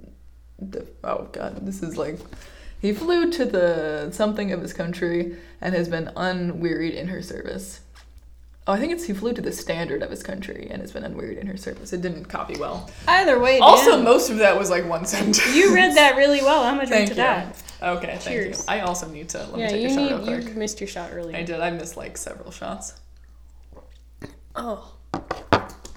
[0.59, 2.19] the oh god, this is like
[2.79, 7.81] he flew to the something of his country and has been unwearied in her service.
[8.67, 11.03] Oh, I think it's he flew to the standard of his country and has been
[11.03, 11.91] unwearied in her service.
[11.91, 12.89] It didn't copy well.
[13.07, 14.03] Either way, Also, damn.
[14.03, 15.55] most of that was like one sentence.
[15.55, 16.63] you read that really well.
[16.63, 17.15] I'm gonna drink to you.
[17.17, 17.63] that.
[17.81, 18.57] Okay, thank Cheers.
[18.59, 18.63] you.
[18.67, 20.27] I also need to let Yeah, me take you a shot need.
[20.33, 20.53] real quick.
[20.53, 21.35] You missed your shot earlier.
[21.37, 21.59] I did.
[21.61, 22.93] I missed like several shots.
[24.55, 24.93] Oh,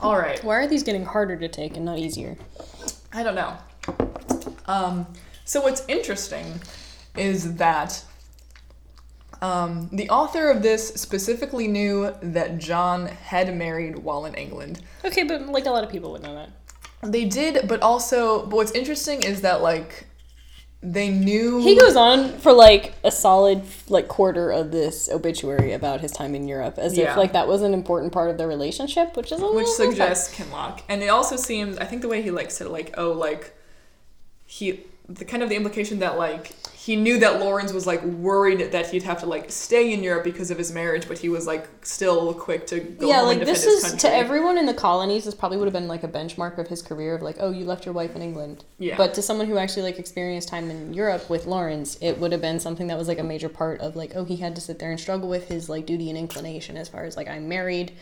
[0.01, 0.43] All right.
[0.45, 2.37] why are these getting harder to take and not easier?
[3.13, 3.57] I don't know.
[4.67, 5.07] Um,
[5.53, 6.63] so what's interesting
[7.15, 8.03] is that
[9.43, 14.81] um, the author of this specifically knew that John had married while in England.
[15.05, 16.49] Okay, but like a lot of people would know that.
[17.03, 20.07] They did, but also, but what's interesting is that like
[20.83, 26.01] they knew He goes on for like a solid like quarter of this obituary about
[26.01, 27.11] his time in Europe, as Yeah.
[27.11, 30.35] if like that was an important part of their relationship, which is a which suggests
[30.35, 30.81] Kinloch.
[30.89, 33.55] And it also seems, I think the way he like said, it, like, oh, like
[34.47, 34.81] he,
[35.15, 38.91] the kind of the implication that like he knew that Laurens was like worried that
[38.91, 41.69] he'd have to like stay in Europe because of his marriage, but he was like
[41.83, 45.25] still quick to go yeah, like this is to everyone in the colonies.
[45.25, 47.65] This probably would have been like a benchmark of his career of like, oh, you
[47.65, 48.65] left your wife in England.
[48.79, 48.97] Yeah.
[48.97, 52.41] But to someone who actually like experienced time in Europe with Laurens, it would have
[52.41, 54.81] been something that was like a major part of like, oh, he had to sit
[54.81, 57.93] there and struggle with his like duty and inclination as far as like I'm married,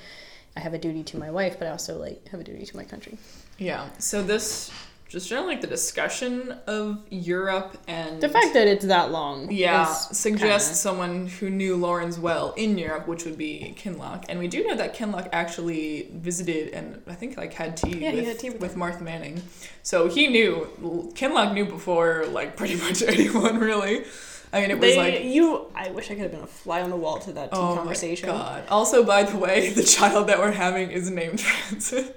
[0.56, 2.76] I have a duty to my wife, but I also like have a duty to
[2.76, 3.18] my country.
[3.58, 3.88] Yeah.
[3.98, 4.70] So this
[5.10, 9.50] just generally like the discussion of Europe and The fact that it's that long.
[9.50, 14.24] yeah suggests kinda- someone who knew Laurens well in Europe, which would be Kinloch.
[14.28, 18.10] And we do know that Kinloch actually visited and I think like had tea, Yeah,
[18.12, 19.42] he with, had tea with with Martha Manning.
[19.82, 24.04] So he knew Kinloch knew before like pretty much anyone really.
[24.52, 25.66] I mean it was They, like you.
[25.74, 27.74] I wish I could have been a fly on the wall to that tea oh
[27.74, 28.28] conversation.
[28.28, 28.62] my god.
[28.68, 32.10] Also by the way, the child that we're having is named Francis.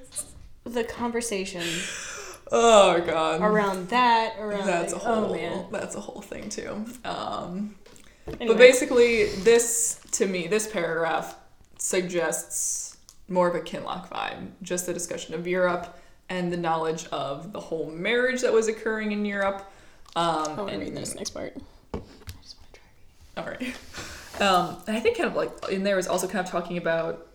[0.63, 1.63] The conversation
[2.55, 3.41] Oh god.
[3.41, 5.65] around that, around That's a whole oh man.
[5.71, 6.85] that's a whole thing too.
[7.03, 7.75] Um
[8.27, 11.35] Anyway, But basically, this to me, this paragraph
[11.77, 12.95] suggests
[13.27, 17.59] more of a Kinloch vibe, just the discussion of Europe and the knowledge of the
[17.59, 19.69] whole marriage that was occurring in Europe.
[20.15, 21.53] Um, I want to and- read this next part.
[21.93, 21.97] I
[22.41, 23.37] just want to try reading.
[23.37, 23.75] all right.
[24.41, 27.27] Um, and I think kind of like in there is also kind of talking about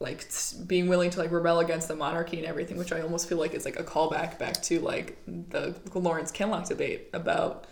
[0.00, 0.26] like
[0.66, 3.52] being willing to like rebel against the monarchy and everything, which I almost feel like
[3.52, 7.66] is like a callback back to like the Laurens Kinloch debate about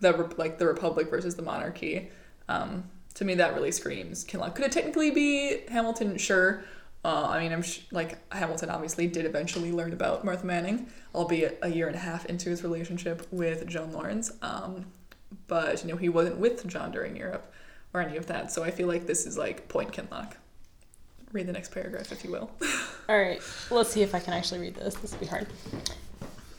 [0.00, 2.10] the like the republic versus the monarchy.
[2.48, 4.54] Um, to me, that really screams Kinloch.
[4.54, 6.16] Could it technically be Hamilton?
[6.18, 6.64] Sure.
[7.04, 11.58] Uh, I mean, I'm sh- like Hamilton obviously did eventually learn about Martha Manning, albeit
[11.62, 14.32] a year and a half into his relationship with Joan Laurens.
[14.40, 14.86] Um,
[15.48, 17.52] but you know he wasn't with John during Europe
[17.92, 18.52] or any of that.
[18.52, 20.34] So I feel like this is like point Kinloch.
[21.32, 22.50] Read the next paragraph, if you will.
[23.08, 23.40] All right,
[23.70, 24.94] let's see if I can actually read this.
[24.96, 25.46] This will be hard.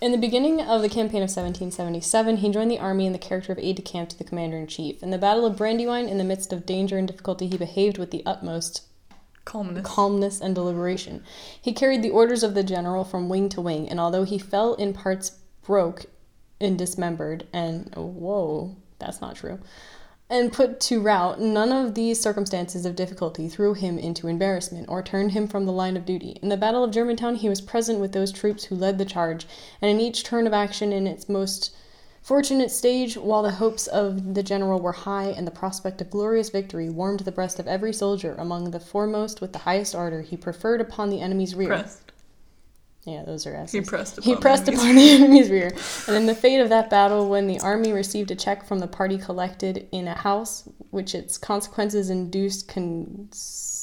[0.02, 3.54] In the beginning of the campaign of 1777, he joined the army in the character
[3.54, 5.02] of aide de camp to the commander in chief.
[5.02, 8.12] In the Battle of Brandywine, in the midst of danger and difficulty, he behaved with
[8.12, 8.84] the utmost
[9.46, 9.86] Calmness.
[9.86, 11.24] calmness and deliberation.
[11.62, 14.74] He carried the orders of the general from wing to wing, and although he fell
[14.74, 16.06] in parts broke
[16.60, 19.60] and dismembered, and whoa, that's not true,
[20.30, 25.04] and put to rout, none of these circumstances of difficulty threw him into embarrassment or
[25.04, 26.40] turned him from the line of duty.
[26.42, 29.46] In the Battle of Germantown, he was present with those troops who led the charge,
[29.82, 31.76] and in each turn of action in its most
[32.22, 36.50] fortunate stage, while the hopes of the general were high and the prospect of glorious
[36.50, 40.38] victory warmed the breast of every soldier, among the foremost with the highest ardor, he
[40.38, 41.68] preferred upon the enemy's rear.
[41.68, 42.13] Pressed.
[43.06, 43.74] Yeah, those are S's.
[43.74, 45.72] He pressed upon He the pressed enemy's upon the enemy's rear.
[46.08, 48.88] And in the fate of that battle, when the army received a check from the
[48.88, 53.30] party collected in a house, which its consequences induced con-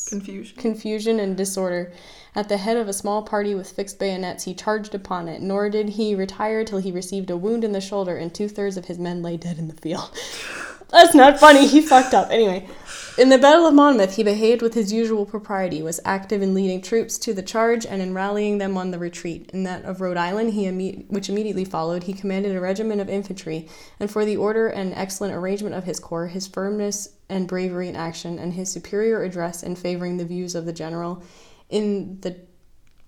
[0.09, 0.57] Confusion.
[0.57, 1.93] confusion and disorder,
[2.35, 5.69] at the head of a small party with fixed bayonets, he charged upon it, nor
[5.69, 8.87] did he retire till he received a wound in the shoulder, and two thirds of
[8.87, 10.11] his men lay dead in the field.
[10.91, 11.67] That's not funny.
[11.67, 12.31] He fucked up.
[12.31, 12.69] Anyway,
[13.17, 16.81] in the Battle of Monmouth, he behaved with his usual propriety, was active in leading
[16.81, 19.51] troops to the charge and in rallying them on the retreat.
[19.53, 23.09] In that of Rhode Island, he imme- which immediately followed, he commanded a regiment of
[23.09, 27.89] infantry, and for the order and excellent arrangement of his corps, his firmness and bravery
[27.89, 31.23] in action, and his superior address in favoring the views of the general,
[31.69, 32.37] in the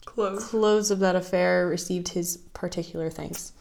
[0.05, 0.45] Close.
[0.45, 3.53] close of that affair, received his particular thanks.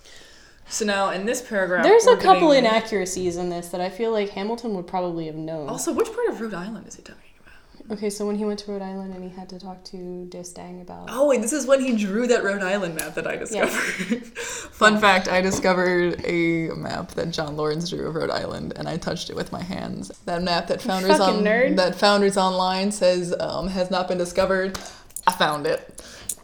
[0.68, 4.12] So now in this paragraph, There's a couple getting- inaccuracies in this that I feel
[4.12, 5.68] like Hamilton would probably have known.
[5.68, 7.98] Also, which part of Rhode Island is he talking about?
[7.98, 10.82] Okay, so when he went to Rhode Island and he had to talk to D'Estaing
[10.82, 11.10] about.
[11.12, 14.26] Oh wait, this is when he drew that Rhode Island map that I discovered.
[14.38, 18.96] Fun fact: I discovered a map that John Laurens drew of Rhode Island, and I
[18.96, 20.10] touched it with my hands.
[20.26, 21.76] That map that Founders on nerd.
[21.76, 24.80] that Founders Online says um, has not been discovered.
[25.28, 26.02] I found it.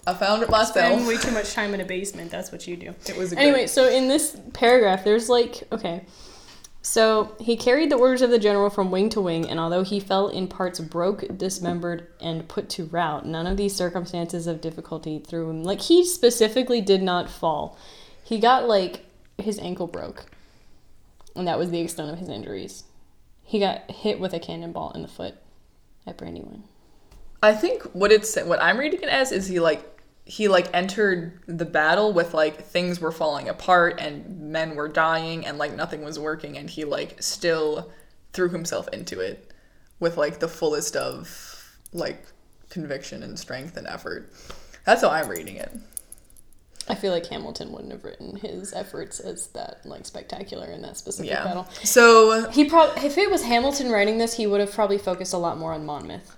[0.08, 0.70] I found it myself.
[0.93, 2.32] Spend way too much time in a basement.
[2.32, 2.96] That's what you do.
[3.08, 6.06] It was a Anyway, great- so in this paragraph, there's like, okay.
[6.82, 10.00] So he carried the orders of the general from wing to wing, and although he
[10.00, 15.20] fell in parts broke, dismembered, and put to rout, none of these circumstances of difficulty
[15.20, 15.63] threw him.
[15.63, 17.78] Like, he specifically did not fall.
[18.24, 19.04] He got, like,
[19.38, 20.28] his ankle broke,
[21.36, 22.86] and that was the extent of his injuries.
[23.43, 25.36] He got hit with a cannonball in the foot
[26.06, 26.63] at Brandywine.
[27.43, 29.84] I think what it's what I'm reading it as is he like
[30.30, 35.46] he like entered the battle with like things were falling apart and men were dying
[35.46, 37.90] and like nothing was working and he like still
[38.34, 39.52] threw himself into it
[40.00, 41.63] with like the fullest of
[41.94, 42.26] like
[42.70, 44.30] conviction and strength and effort.
[44.86, 45.72] That's how I'm reading it.
[46.90, 50.98] I feel like Hamilton wouldn't have written his efforts as that like spectacular in that
[50.98, 51.44] specific Yeah.
[51.46, 51.68] battle.
[51.84, 55.38] So He probably, if it was Hamilton writing this, he would have probably focused a
[55.38, 56.36] lot more on Monmouth.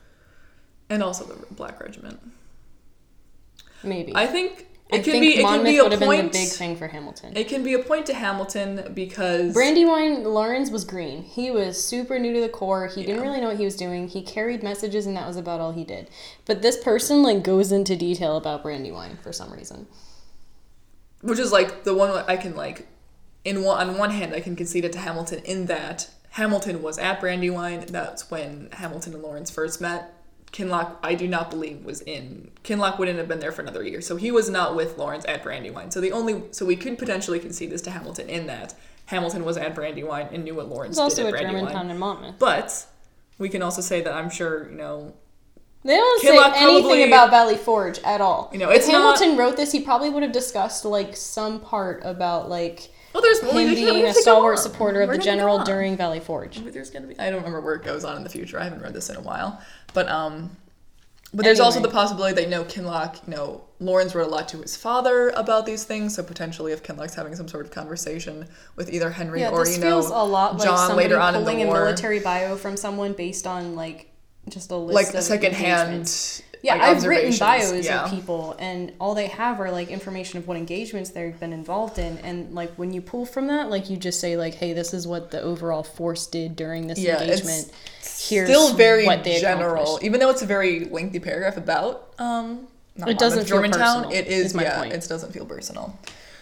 [0.91, 2.19] and also the Black Regiment.
[3.83, 4.11] Maybe.
[4.15, 6.31] I think I it can think be it can be a would have been point.
[6.33, 7.37] big thing for Hamilton.
[7.37, 11.23] It can be a point to Hamilton because Brandywine Laurens was green.
[11.23, 12.87] He was super new to the core.
[12.87, 14.07] He didn't really know what he was doing.
[14.07, 16.09] He carried messages, and that was about all he did.
[16.45, 19.87] But this person like goes into detail about Brandywine for some reason.
[21.21, 22.87] which is like the one I can like
[23.45, 26.97] in one on one hand I can concede it to Hamilton in that Hamilton was
[26.97, 27.85] at Brandywine.
[27.87, 30.13] That's when Hamilton and Laurens first met
[30.51, 32.49] Kinloch, I do not believe was in.
[32.63, 35.43] Kinloch wouldn't have been there for another year, so he was not with Laurens at
[35.43, 35.91] Brandywine.
[35.91, 38.73] So the only, so we could potentially concede this to Hamilton in that
[39.05, 41.59] Hamilton was at Brandywine and knew what Laurens It's did at Brandywine.
[41.65, 42.35] Germantown and Monmouth.
[42.39, 42.85] But
[43.38, 45.13] we can also say that I'm sure you know
[45.83, 48.49] They don't Kinloch say anything probably- about Valley Forge at all.
[48.51, 51.59] You know, if it's not- Hamilton wrote this, he probably would have discussed like some
[51.59, 54.63] part about like Well, there's well, him we being a stalwart on.
[54.63, 56.63] supporter of We're the general during Valley Forge.
[56.63, 57.17] But there's gonna be.
[57.19, 58.59] I don't remember where it goes on in the future.
[58.59, 59.61] I haven't read this in a while.
[59.93, 60.55] But um,
[61.33, 64.47] but there's also the possibility that you know Kinloch, you know Laurens wrote a lot
[64.49, 66.15] to his father about these things.
[66.15, 69.77] So potentially, if Kinloch's having some sort of conversation with either Henry Yeah, or this
[69.77, 72.19] you know feels a lot like John somebody later on in pulling the a military
[72.19, 74.11] bio from someone based on like
[74.49, 75.29] just a list of.
[75.29, 76.67] like of a second engagements.
[76.67, 76.67] hand.
[76.67, 78.03] Yeah, like, I've written bios yeah.
[78.05, 81.99] of people, and all they have are like information of what engagements they've been involved
[81.99, 84.93] in, and like when you pull from that, like you just say like, "Hey, this
[84.93, 87.27] is what the overall force did during this engagement.
[87.27, 87.71] Yeah, it's engagement."
[88.29, 89.05] Here's Still very
[89.39, 92.67] general, even though it's a very lengthy paragraph about um.
[92.95, 94.03] Not It doesn't feel Germantown.
[94.03, 94.77] personal, It is, is my yeah.
[94.77, 94.93] point.
[94.93, 95.97] It doesn't feel personal.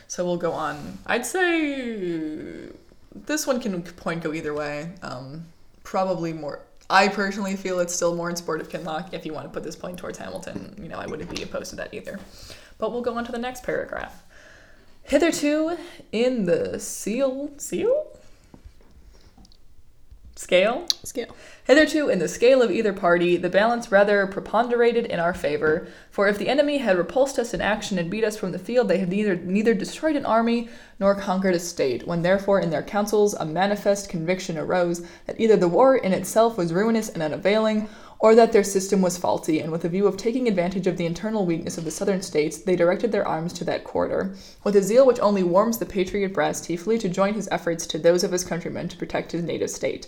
[0.07, 0.97] So we'll go on.
[1.05, 2.69] I'd say
[3.13, 4.89] this one can point go either way.
[5.03, 5.45] Um,
[5.83, 6.61] probably more.
[6.89, 9.13] I personally feel it's still more in support of Kinloch.
[9.13, 11.71] If you want to put this point towards Hamilton, you know, I wouldn't be opposed
[11.71, 12.19] to that either.
[12.77, 14.23] But we'll go on to the next paragraph.
[15.03, 15.77] Hitherto,
[16.11, 18.16] in the seal, seal,
[20.37, 21.35] scale, Scale.
[21.63, 25.87] Hitherto, in the scale of either party, the balance rather preponderated in our favor.
[26.11, 28.87] For if the enemy had repulsed us in action and beat us from the field,
[28.87, 30.69] they had neither neither destroyed an army
[30.99, 32.05] nor conquered a state.
[32.05, 36.57] When therefore in their councils a manifest conviction arose that either the war in itself
[36.57, 37.87] was ruinous and unavailing,
[38.19, 41.05] or that their system was faulty, and with a view of taking advantage of the
[41.05, 44.35] internal weakness of the southern states, they directed their arms to that quarter.
[44.63, 47.85] With a zeal which only warms the patriot breast, he flew to join his efforts
[47.87, 50.07] to those of his countrymen to protect his native state.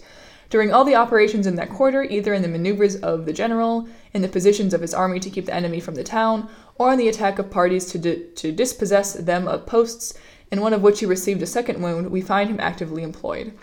[0.50, 4.24] During all the operations in that quarter, either in the maneuvers of the general, in
[4.24, 7.10] the positions of his army to keep the enemy from the town, or in the
[7.10, 10.16] attack of parties to, di- to dispossess them of posts,
[10.52, 13.54] in one of which he received a second wound, we find him actively employed.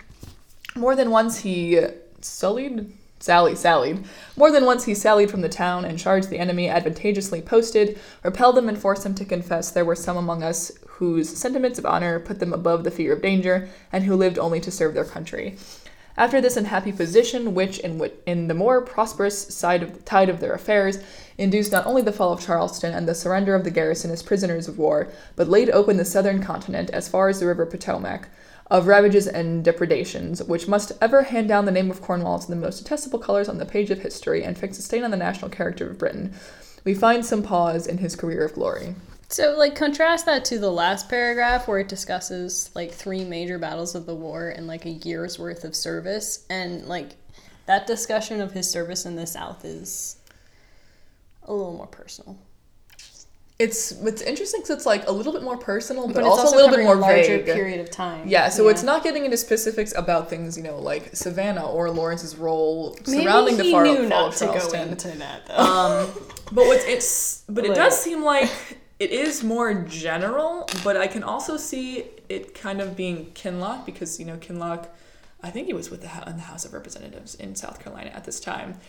[0.75, 1.81] More than once he
[2.21, 4.05] sullied, sally, sallied.
[4.35, 8.55] More than once he sallied from the town and charged the enemy advantageously posted, repelled
[8.55, 12.19] them and forced them to confess there were some among us whose sentiments of honor
[12.19, 15.55] put them above the fear of danger, and who lived only to serve their country.
[16.17, 20.53] After this unhappy position, which in, in the more prosperous side of tide of their
[20.53, 20.97] affairs,
[21.37, 24.67] induced not only the fall of Charleston and the surrender of the garrison as prisoners
[24.67, 28.29] of war, but laid open the southern continent as far as the river Potomac,
[28.69, 32.55] of ravages and depredations, which must ever hand down the name of Cornwall to the
[32.55, 35.49] most detestable colors on the page of history and fix a stain on the national
[35.49, 36.33] character of Britain,
[36.83, 38.95] we find some pause in his career of glory.
[39.29, 43.93] So, like, contrast that to the last paragraph where it discusses like three major battles
[43.93, 47.15] of the war and like a year's worth of service, and like
[47.65, 50.17] that discussion of his service in the South is
[51.43, 52.37] a little more personal.
[53.59, 56.41] It's it's interesting because it's like a little bit more personal, but, But, it's also,
[56.43, 57.45] also a little bit more a larger vague.
[57.45, 58.27] period of time.
[58.27, 62.35] Yeah, so it's not getting into specifics about things, you know, like Savannah or Laurens's
[62.35, 65.55] role Maybe surrounding he the far, knew fall not of to go into that though.
[65.57, 66.09] Um,
[66.51, 68.51] but what's it's but it Like- does seem like
[68.99, 74.19] it is more general, but I can also see it kind of being Kinloch because
[74.19, 74.85] you know Kinloch,
[75.41, 78.23] I think he was with the in the House of Representatives in South Carolina at
[78.25, 78.79] this time,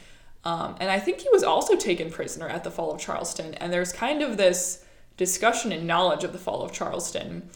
[0.49, 3.53] um, and I think he was also taken prisoner at the fall of Charleston.
[3.57, 4.83] And there's kind of this
[5.19, 7.51] discussion and knowledge of the fall of Charleston,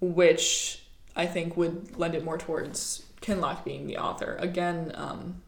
[0.00, 0.84] which
[1.16, 4.36] I think would lend it more towards Kinloch being the author.
[4.38, 5.42] Again, um,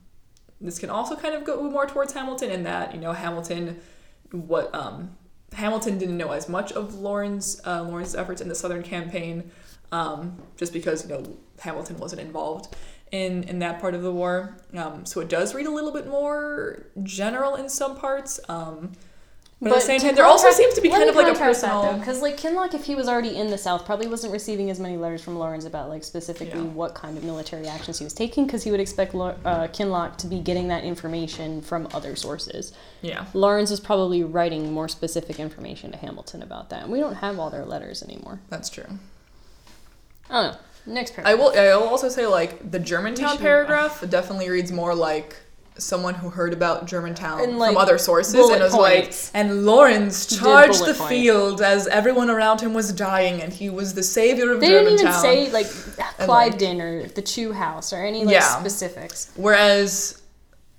[0.60, 3.80] this can also kind of go more towards Hamilton in that you know Hamilton,
[4.32, 5.16] what um,
[5.52, 9.52] Hamilton didn't know as much of Laurens uh, Laurens's efforts in the Southern campaign,
[9.92, 12.74] um, just because you know Hamilton wasn't involved
[13.12, 14.56] in in that part of the war.
[14.74, 18.38] Um, so it does read a little bit more general in some parts.
[18.48, 18.92] Um,
[19.62, 21.92] but, at the same time, there also seems to be kind of like a personal.
[21.98, 24.96] because like Kinloch, if he was already in the South, probably wasn't receiving as many
[24.96, 26.64] letters from Laurens about like specifically Yeah.
[26.68, 29.34] what kind of military actions he was taking, because he would expect uh,
[29.70, 32.72] Kinloch to be getting that information from other sources.
[33.02, 33.26] yeah.
[33.34, 37.38] Laurens is probably writing more specific information to Hamilton about that, and we don't have
[37.38, 38.40] all their letters anymore.
[38.48, 38.86] That's true.
[40.30, 40.58] I don't know.
[40.86, 41.38] Next I paragraph.
[41.38, 41.60] will.
[41.60, 45.36] I will also say like the Germantown paragraph uh, definitely reads more like
[45.78, 49.32] someone who heard about Germantown like, from other sources and was points.
[49.34, 53.94] like, and Laurens charged the field as everyone around him was dying, and he was
[53.94, 58.24] the savior of They didn't even say like Cliveden or the Chew House or any
[58.24, 58.58] like Yeah.
[58.60, 59.32] specifics.
[59.36, 60.20] Whereas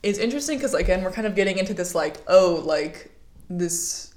[0.03, 3.11] it's interesting because again we're kind of getting into this like oh like
[3.49, 4.10] this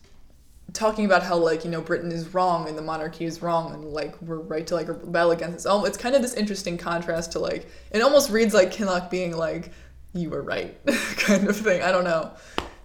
[0.74, 3.84] talking about how like you know Britain is wrong and the monarchy is wrong and
[3.84, 5.66] like we're right to like rebel against this.
[5.66, 9.36] Oh, it's kind of this interesting contrast to like it almost reads like Kinloch being
[9.36, 9.72] like
[10.12, 10.76] you were right
[11.16, 11.80] kind of thing.
[11.82, 12.32] I don't know.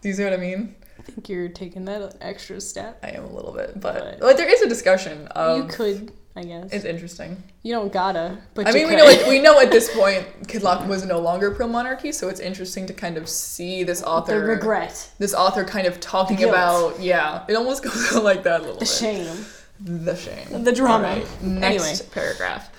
[0.02, 0.76] Do you see what I mean?
[0.98, 3.00] I think you're taking that extra step.
[3.04, 5.28] I am a little bit, but, But- but there is a discussion.
[5.30, 6.72] Of, you could, I guess.
[6.72, 7.44] It's interesting.
[7.64, 10.88] You don't gotta, but I mean, we know at, we know at this point Kinloch
[10.88, 14.40] was no longer pro monarchy, so it's interesting to kind of see this the author,
[14.46, 17.00] regret, this author kind of talking about.
[17.02, 18.80] Yeah, it almost goes like that a little bit.
[18.80, 19.26] the bit.
[19.28, 19.46] shame.
[19.82, 20.64] The shame.
[20.64, 21.16] The drama.
[21.42, 21.96] Next Anyway.
[22.12, 22.70] paragraph.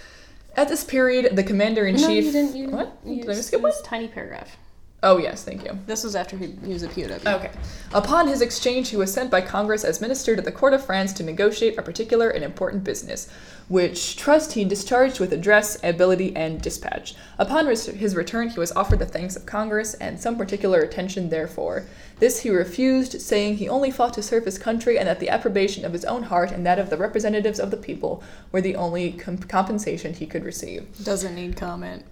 [0.57, 2.07] At this period, the commander in chief.
[2.07, 2.57] No, you didn't.
[2.57, 2.97] You, what?
[3.05, 3.73] You, Did I skip one?
[3.85, 4.57] tiny paragraph.
[5.03, 5.79] Oh yes, thank you.
[5.87, 7.35] This was after he, he was a POW.
[7.37, 7.51] Okay.
[7.95, 11.15] Upon his exchange, he was sent by Congress as minister to the court of France
[11.15, 13.27] to negotiate a particular and important business,
[13.69, 17.15] which trust he discharged with address, ability, and dispatch.
[17.39, 21.31] Upon res- his return, he was offered the thanks of Congress and some particular attention
[21.31, 21.87] therefore.
[22.19, 25.87] This he refused, saying he only fought to serve his country and that the approbation
[25.87, 28.23] of his own heart and that of the representatives of the people
[28.53, 30.87] were the only com- compensation he could receive.
[31.03, 32.05] Doesn't need comment.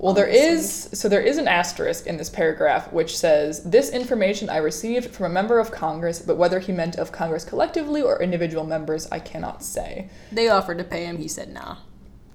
[0.00, 4.48] Well, there is so there is an asterisk in this paragraph which says this information
[4.48, 8.22] I received from a member of Congress, but whether he meant of Congress collectively or
[8.22, 10.08] individual members, I cannot say.
[10.32, 11.18] They offered to pay him.
[11.18, 11.76] He said nah.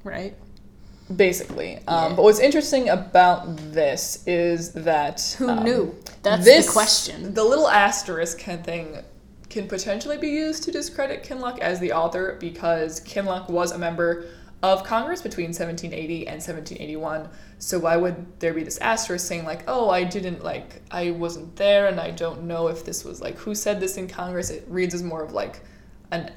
[0.03, 0.35] Right?
[1.13, 2.15] Basically, um, Yeah.
[2.15, 5.95] but what's interesting about this is that Who um, knew?
[6.21, 7.33] That's this the question.
[7.33, 8.99] The little asterisk can thing
[9.49, 14.25] can potentially be used to discredit Kinloch as the author because Kinloch was a member
[14.73, 17.29] of Congress between 1780 and 1781.
[17.59, 21.55] So why would there be this asterisk saying like, "Oh, I didn't like I wasn't
[21.55, 24.65] there and I don't know if this was like who said this in Congress." It
[24.67, 25.61] reads as more of like
[26.11, 26.31] an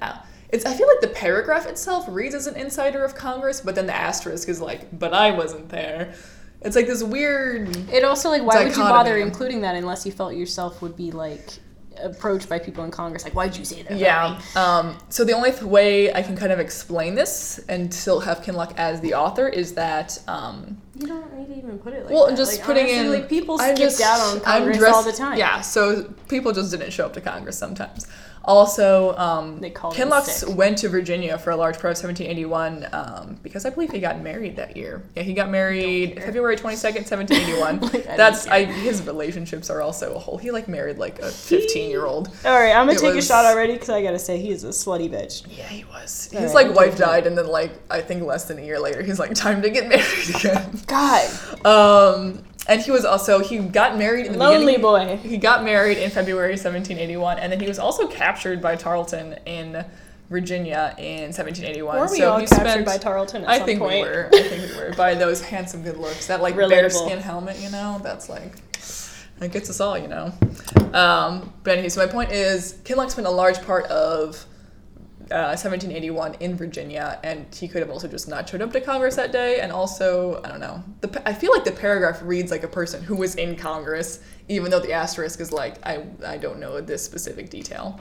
[0.50, 3.86] it's I feel like the paragraph itself reads as an insider of Congress, but then
[3.86, 6.14] the asterisk is like, "But I wasn't there."
[6.60, 10.12] It's like this weird It also like why would you bother including that unless you
[10.12, 11.60] felt yourself would be like
[12.02, 13.96] approached by people in Congress like why'd you say that?
[13.98, 14.40] Yeah.
[14.56, 18.42] Um, so the only th- way I can kind of explain this and still have
[18.42, 22.12] Kinloch as the author is that um, You don't need to even put it like
[22.14, 22.36] well, that.
[22.36, 25.02] just Like, putting honestly, in like people I'm just- out on I'm Congress dressed- all
[25.02, 25.38] the time.
[25.38, 28.06] Yeah, so people just didn't show up to Congress sometimes.
[28.48, 29.72] Also, um, in
[30.56, 34.20] went to Virginia for a large part of 1781 um, because I believe he got
[34.22, 35.02] married that year.
[35.14, 36.20] Yeah, he got married.
[36.22, 37.80] February 22nd, 1781.
[37.88, 38.46] Like, I That's.
[38.46, 40.38] I, his relationships are also a whole.
[40.38, 42.28] He like married like a 15 year old.
[42.44, 44.50] All right, I'm gonna It take was- a shot already because I gotta say he
[44.50, 45.44] is a slutty bitch.
[45.54, 46.30] Yeah, he was.
[46.34, 48.80] All His right, like wife died, and then like I think less than a year
[48.80, 50.80] later, he's like time to get married again.
[50.86, 55.16] God, Um, and he was also he got married in the lonely beginning.
[55.16, 55.28] boy.
[55.28, 59.84] He got married in February 1781, and then he was also captured by Tarleton in
[60.30, 61.98] Virginia in 1781.
[61.98, 63.94] Were we so all he captured spent, by Tarleton at I some think point?
[63.94, 64.28] we were.
[64.32, 66.26] I think we were by those handsome good looks.
[66.26, 66.68] That like Relatable.
[66.68, 68.00] bearskin helmet, you know.
[68.02, 68.52] That's like
[69.38, 70.32] that gets us all, you know.
[70.92, 74.44] Um, but anyway, so my point is, Kinloch spent a large part of
[75.30, 79.16] uh, 1781 in Virginia, and he could have also just not showed up to Congress
[79.16, 79.60] that day.
[79.60, 80.82] And also, I don't know.
[81.00, 84.70] The I feel like the paragraph reads like a person who was in Congress, even
[84.70, 88.00] though the asterisk is like I I don't know this specific detail.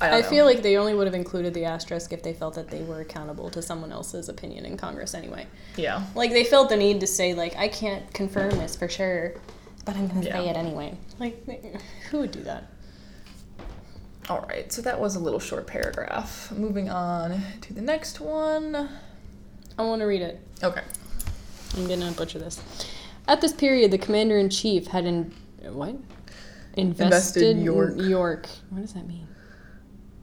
[0.00, 2.68] I, I feel like they only would have included the asterisk if they felt that
[2.68, 5.46] they were accountable to someone else's opinion in Congress anyway.
[5.76, 6.04] yeah.
[6.14, 9.34] Like they felt the need to say like I can't confirm this for sure,
[9.84, 10.96] but I'm gonna say it anyway.
[11.18, 11.46] Like
[12.10, 12.71] who would do that?
[14.28, 16.52] All right, so that was a little short paragraph.
[16.52, 18.88] Moving on to the next one.
[19.78, 20.40] I want to read it.
[20.62, 20.82] Okay.
[21.76, 22.60] I'm gonna butcher this.
[23.26, 25.96] At this period, the commander in chief had in what
[26.74, 27.94] invested, York.
[27.96, 28.46] York.
[28.70, 29.26] What does that mean?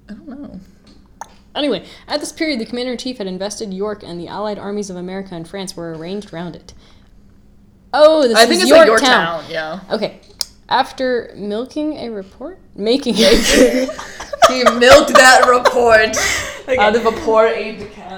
[0.10, 0.60] I don't know.
[1.56, 4.90] Anyway, at this period, the commander in chief had invested York, and the allied armies
[4.90, 6.74] of America and France were arranged round it.
[7.94, 9.50] Oh, this I is think it's like Yorktown.
[9.50, 9.52] Yorktown.
[9.52, 9.80] Yeah.
[9.92, 10.22] Okay.
[10.70, 13.30] After milking a report, making a
[14.48, 16.16] he milked that report.
[16.80, 18.09] Out of a poor aide de camp.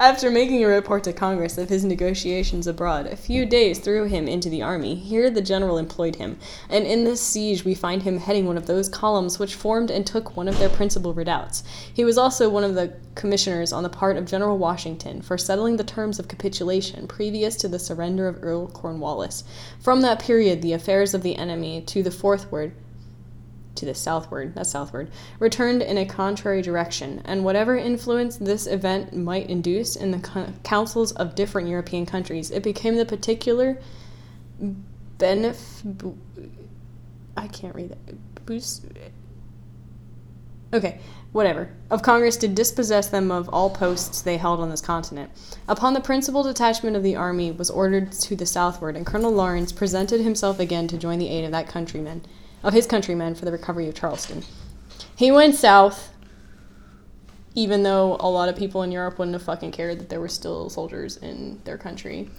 [0.00, 4.28] After making a report to Congress of his negotiations abroad, a few days threw him
[4.28, 4.94] into the army.
[4.94, 6.38] Here the general employed him,
[6.70, 10.06] and in this siege we find him heading one of those columns which formed and
[10.06, 11.64] took one of their principal redoubts.
[11.92, 15.78] He was also one of the commissioners on the part of General Washington for settling
[15.78, 19.42] the terms of capitulation previous to the surrender of Earl Cornwallis.
[19.80, 22.72] From that period, the affairs of the enemy to the forthward
[23.78, 29.16] to the southward, that's southward, returned in a contrary direction, and whatever influence this event
[29.16, 33.78] might induce in the co- councils of different European countries, it became the particular
[35.18, 36.14] benef.
[37.36, 38.44] I can't read that.
[38.46, 38.84] Boost.
[40.72, 41.00] Okay,
[41.32, 41.70] whatever.
[41.90, 45.30] Of Congress to dispossess them of all posts they held on this continent.
[45.66, 49.72] Upon the principal detachment of the army was ordered to the southward, and Colonel Laurens
[49.72, 52.22] presented himself again to join the aid of that countryman,
[52.62, 54.42] of his countrymen for the recovery of Charleston.
[55.16, 56.12] He went south,
[57.54, 60.28] even though a lot of people in Europe wouldn't have fucking cared that there were
[60.28, 62.30] still soldiers in their country.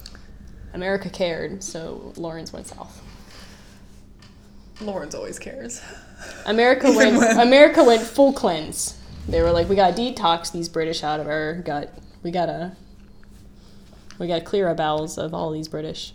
[0.74, 3.02] America cared, so Laurens went south.
[4.82, 5.82] Laurens always cares.
[6.46, 7.22] America went.
[7.40, 8.98] America went full cleanse.
[9.28, 11.94] They were like, we gotta detox these British out of our gut.
[12.24, 12.74] We gotta.
[14.18, 16.14] We gotta clear our bowels of all these British.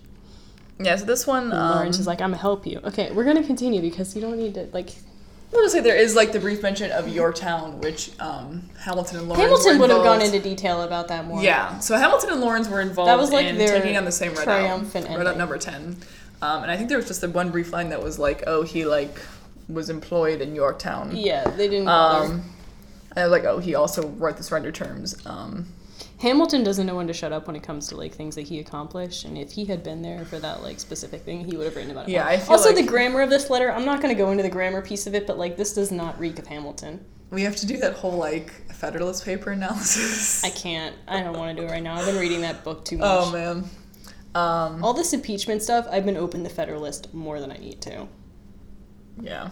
[0.79, 2.81] Yeah, so this one, um, Laurens is like, I'm gonna help you.
[2.85, 4.91] Okay, we're gonna continue because you don't need to like.
[5.53, 9.29] I'll just say there is like the brief mention of Yorktown, which um, Hamilton and
[9.29, 9.45] Laurens.
[9.45, 11.41] Hamilton would have gone into detail about that more.
[11.41, 14.11] Yeah, so Hamilton and Laurens were involved That was, like, in their taking on the
[14.11, 15.97] same Red triumphant Redoubt number ten,
[16.43, 18.63] um, and I think there was just the one brief line that was like, "Oh,
[18.63, 19.17] he like
[19.69, 21.87] was employed in Yorktown." Yeah, they didn't.
[21.87, 22.43] Um,
[23.11, 25.67] and I was like, "Oh, he also wrote the surrender terms." Um,
[26.25, 28.59] Hamilton doesn't know when to shut up when it comes to like things that he
[28.59, 31.77] accomplished, and if he had been there for that like specific thing, he would have
[31.77, 32.13] written about it.
[32.13, 32.33] Yeah, more.
[32.33, 33.71] I feel also like- the grammar of this letter.
[33.71, 35.93] I'm not going to go into the grammar piece of it, but like this does
[35.93, 37.05] not reek of Hamilton.
[37.31, 40.43] we have to do that whole like Federalist paper analysis.
[40.43, 40.97] I can't.
[41.07, 41.95] I don't want to do it right now.
[41.95, 43.07] I've been reading that book too much.
[43.11, 43.65] oh man.
[44.35, 48.09] Um, All this impeachment stuff, I've been open the Federalist more than I need to.
[49.21, 49.51] yeah.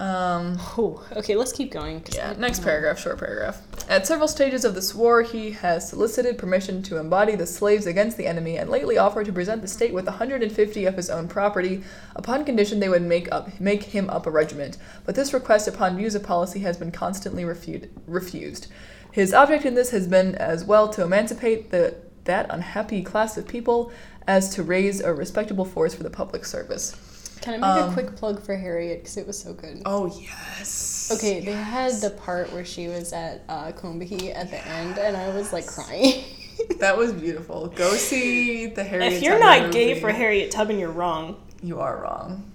[0.00, 1.00] Um, Whew.
[1.12, 2.04] Okay, let's keep going.
[2.12, 3.62] Yeah, next paragraph, short paragraph.
[3.88, 8.16] At several stages of this war, he has solicited permission to embody the slaves against
[8.16, 11.84] the enemy and lately offered to present the state with 150 of his own property
[12.16, 14.78] upon condition they would make up make him up a regiment.
[15.04, 18.66] But this request upon views of policy has been constantly refu- refused.
[19.12, 23.46] His object in this has been as well to emancipate the that unhappy class of
[23.46, 23.92] people
[24.26, 27.13] as to raise a respectable force for the public service.
[27.44, 29.82] Can I make um, a quick plug for Harriet because it was so good.
[29.84, 31.10] Oh yes.
[31.14, 35.14] Okay, they had the part where she was at uh, Combahee at the end, and
[35.14, 36.24] I was like crying.
[36.78, 37.66] That was beautiful.
[37.66, 39.12] Go see the Harriet.
[39.14, 40.00] if you're Tubman not gay movie.
[40.00, 41.36] for Harriet Tubman, you're wrong.
[41.62, 42.52] You are wrong.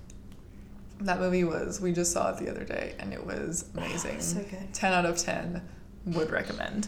[1.02, 4.22] That movie was, we just saw it the other day and it was amazing.
[4.22, 4.74] So good.
[4.74, 5.62] 10 out of 10
[6.08, 6.88] would recommend.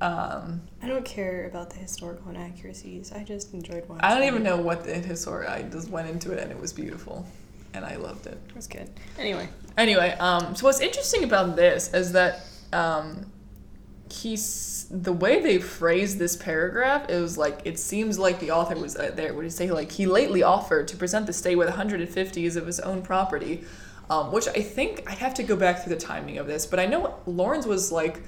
[0.00, 3.12] Um, I don't care about the historical inaccuracies.
[3.12, 4.04] I just enjoyed watching.
[4.04, 6.72] I don't even know what the historic, I just went into it and it was
[6.72, 7.26] beautiful
[7.74, 8.40] and I loved it.
[8.48, 8.88] It was good.
[9.18, 12.40] Anyway, Anyway, um, so what's interesting about this is that
[12.72, 13.30] um,
[14.10, 17.08] he's the way they phrased this paragraph.
[17.08, 19.32] It was like it seems like the author was uh, there.
[19.32, 22.80] Would he say like he lately offered to present the state with 150s of his
[22.80, 23.62] own property,
[24.10, 26.80] um, which I think I'd have to go back through the timing of this, but
[26.80, 28.20] I know Laurens was like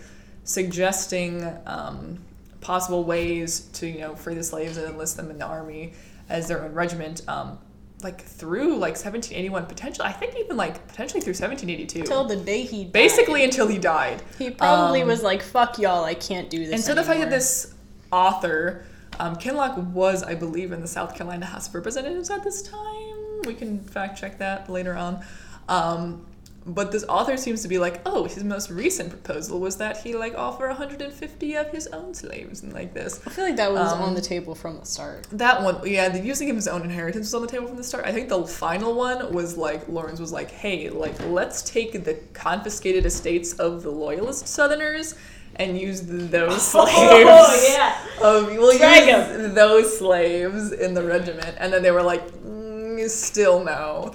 [0.44, 2.18] suggesting um,
[2.60, 5.92] possible ways to you know free the slaves and enlist them in the army
[6.28, 7.22] as their own regiment.
[7.28, 7.58] Um,
[8.02, 12.62] like through like 1781 potentially I think even like potentially through 1782 till the day
[12.62, 12.92] he died.
[12.92, 16.72] basically until he died he probably um, was like, "Fuck y'all, I can't do this."
[16.72, 17.74] and so the fact that this
[18.10, 18.84] author
[19.18, 23.42] um, Kinloch was I believe in the South Carolina House of Representatives at this time
[23.44, 25.22] we can fact check that later on
[25.68, 26.24] um,
[26.66, 30.14] but this author seems to be like oh his most recent proposal was that he
[30.14, 33.92] like offer 150 of his own slaves and like this I feel like that was
[33.92, 35.26] um, on the table from the start.
[35.32, 37.84] That one, yeah, the using him his own inheritance was on the table from the
[37.84, 38.06] start.
[38.06, 42.14] I think the final one was like Laurens was like, "Hey, like let's take the
[42.32, 45.14] confiscated estates of the loyalist Southerners
[45.56, 46.90] and use those slaves.
[46.92, 48.26] Oh yeah.
[48.26, 53.08] of, we'll Drag use those slaves in the regiment." And then they were like, mm,
[53.08, 54.14] "Still no."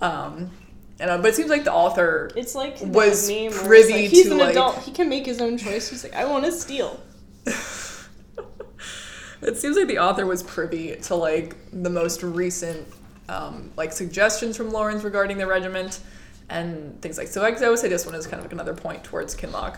[0.00, 0.50] Um,
[0.98, 4.26] and uh, but it seems like the author It's like Was meme privy like, he's
[4.26, 4.78] to, an like- adult.
[4.82, 5.88] He can make his own choice.
[5.90, 7.00] He's like, I want to steal.
[9.42, 12.86] It seems like the author was privy to like the most recent
[13.28, 16.00] um, like suggestions from Laurens regarding the regiment
[16.48, 17.42] and things like so.
[17.44, 19.76] I, I would say this one is kind of like another point towards Kinloch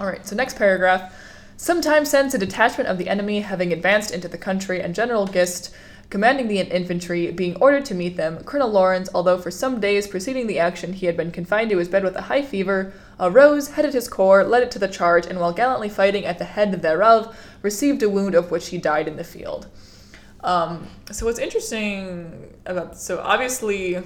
[0.00, 1.12] All right, so next paragraph.
[1.56, 5.74] Sometime since a detachment of the enemy having advanced into the country and General Gist,
[6.10, 10.46] commanding the infantry, being ordered to meet them, Colonel Laurens, although for some days preceding
[10.46, 13.94] the action he had been confined to his bed with a high fever, arose, headed
[13.94, 17.36] his corps, led it to the charge, and while gallantly fighting at the head thereof,
[17.62, 19.68] received a wound of which he died in the field.
[20.42, 23.96] Um, so what's interesting about so obviously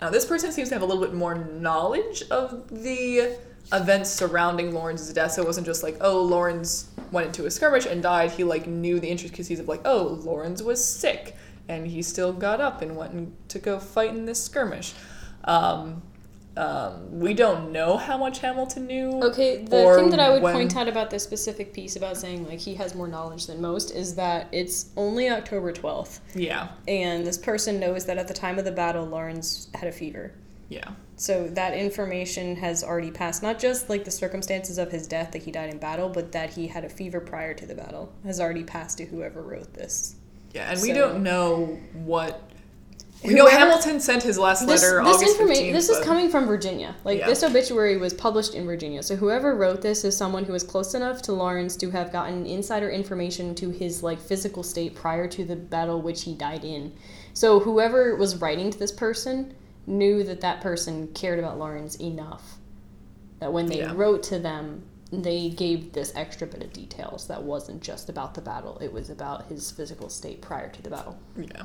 [0.00, 3.38] uh, this person seems to have a little bit more knowledge of the
[3.72, 5.32] events surrounding Laurens's death.
[5.32, 8.30] So it wasn't just like, oh, Laurens went into a skirmish and died.
[8.32, 11.34] He like knew the intricacies of like, oh, Laurens was sick
[11.68, 14.94] and he still got up and went to go fight in this skirmish.
[15.44, 16.02] Um,
[16.56, 19.10] um, we don't know how much Hamilton knew.
[19.24, 22.46] Okay, the thing that I would when- point out about this specific piece about saying
[22.48, 27.26] like he has more knowledge than most is that it's only October 12th, Yeah, and
[27.26, 30.32] this person knows that at the time of the battle, Laurens had a fever.
[30.70, 30.88] yeah.
[31.18, 33.42] So that information has already passed.
[33.42, 36.50] Not just like the circumstances of his death that he died in battle, but that
[36.50, 40.16] he had a fever prior to the battle has already passed to whoever wrote this.
[40.52, 42.42] Yeah, and we don't know what
[43.24, 45.72] We know Hamilton sent his last this, letter this August informa- 15th.
[45.72, 46.94] this is coming from Virginia.
[47.02, 47.26] Like Yeah.
[47.26, 49.02] this obituary was published in Virginia.
[49.02, 52.44] So whoever wrote this is someone who was close enough to Laurens to have gotten
[52.44, 56.92] insider information to his like physical state prior to the battle which he died in.
[57.32, 59.54] So whoever was writing to this person
[59.86, 62.56] knew that that person cared about Laurens enough
[63.38, 63.92] that when they Yeah.
[63.94, 64.82] wrote to them
[65.12, 68.76] they gave this extra bit of details that wasn't just about the battle.
[68.80, 71.16] It was about his physical state prior to the battle.
[71.36, 71.62] Yeah.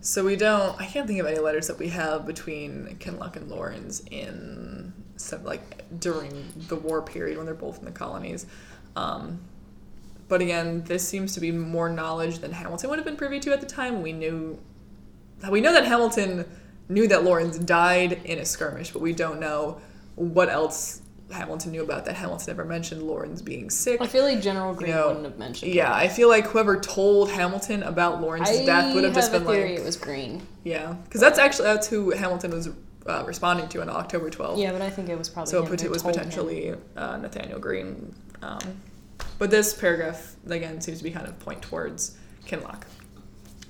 [0.00, 0.80] So we don't.
[0.80, 5.42] I can't think of any letters that we have between Kinloch and Laurens in some
[5.42, 8.46] like during the war period when they're both in the colonies.
[8.94, 9.40] Um,
[10.28, 13.52] but again, this seems to be more knowledge than Hamilton would have been privy to
[13.52, 14.02] at the time.
[14.02, 14.58] We knew.
[15.50, 16.44] We know that Hamilton
[16.88, 19.80] knew that Laurens died in a skirmish, but we don't know
[20.14, 22.14] what else Hamilton knew about that.
[22.14, 24.00] Hamilton never mentioned Laurens being sick.
[24.00, 25.72] I feel like General Greene know, wouldn't have mentioned.
[25.72, 29.42] Yeah, I feel like whoever told Hamilton about Laurens's I death would have just have
[29.42, 30.46] been a theory like, it was Greene.
[30.64, 32.68] yeah, because that's actually that's who Hamilton was
[33.06, 34.58] uh, responding to on October 12th.
[34.58, 38.14] Yeah, but I think it was probably so him it was potentially uh, Nathanael Greene.
[38.42, 38.80] Um,
[39.38, 42.16] but this paragraph again seems to be kind of point towards
[42.46, 42.82] Kinloch.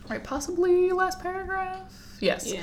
[0.09, 1.93] Right, possibly last paragraph.
[2.21, 2.53] Yes.
[2.53, 2.63] Yeah.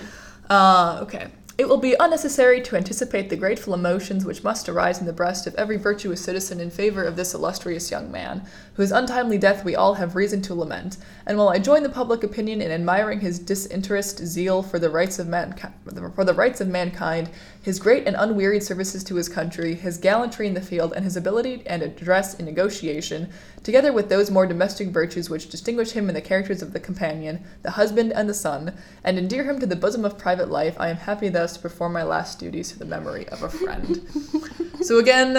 [0.49, 1.27] Uh, okay.
[1.55, 5.45] It will be unnecessary to anticipate the grateful emotions which must arise in the breast
[5.45, 9.75] of every virtuous citizen in favor of this illustrious young man, whose untimely death we
[9.75, 10.97] all have reason to lament.
[11.27, 15.19] And while I join the public opinion in admiring his disinterested zeal for the rights
[15.19, 15.75] of mankind,
[16.15, 17.29] for the rights of mankind,
[17.63, 21.15] his great and unwearied services to his country, his gallantry in the field, and his
[21.15, 23.29] ability and address in negotiation,
[23.63, 27.41] together with those more domestic virtues which distinguish him in the characters of the companion,
[27.61, 30.89] the husband, and the son, and endear him to the bosom of private life, I
[30.89, 34.01] am happy thus to perform my last duties to the memory of a friend.
[34.81, 35.37] so again,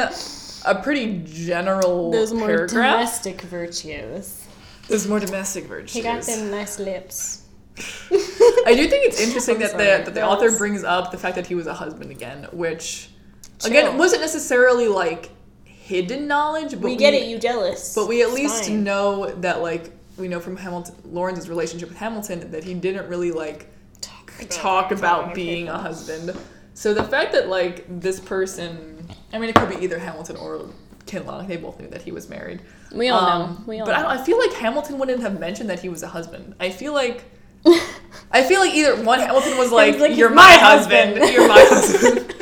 [0.65, 2.71] a pretty general Those more paragraph.
[2.97, 4.47] domestic virtues.
[4.89, 5.93] Those more domestic virtues.
[5.93, 7.43] He got them nice lips.
[8.67, 9.85] I do think it's interesting that sorry.
[9.85, 12.47] the that the That author brings up the fact that he was a husband again,
[12.53, 13.09] which
[13.61, 13.71] Chill.
[13.71, 15.31] again wasn't necessarily like
[15.65, 17.95] hidden knowledge, but we get it, you jealous.
[17.95, 18.85] But we at It's least fine.
[18.85, 23.33] know that like we know from Hamilton Laurens's relationship with Hamilton that he didn't really
[23.33, 23.67] like
[24.51, 26.37] talk about being a husband.
[26.75, 30.69] So the fact that like this person, I mean, it could be either Hamilton or
[31.07, 31.47] Kinloch.
[31.47, 32.61] They both knew that he was married.
[32.93, 33.59] We all Um, know.
[33.67, 33.99] We all but know.
[33.99, 36.55] I, don't, I feel like Hamilton wouldn't have mentioned that he was a husband.
[36.61, 37.25] I feel like.
[37.67, 41.49] I feel like either one Hamilton was like, like, "You're my my husband, husband." you're
[41.49, 42.35] my husband,"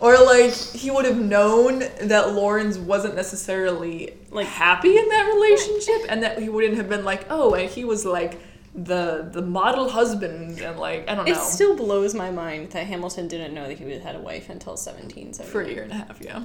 [0.00, 6.06] or like he would have known that Laurens wasn't necessarily like happy in that relationship,
[6.08, 8.40] and that he wouldn't have been like, "Oh," and he was like
[8.74, 12.86] the the model husband, and like I don't know, It still blows my mind that
[12.86, 15.32] Hamilton didn't know that he had a wife until 17.
[15.34, 16.44] for a year and a half, yeah.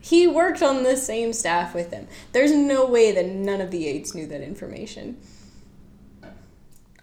[0.00, 2.06] He worked on the same staff with him.
[2.30, 5.16] There's no way that none of the aides knew that information.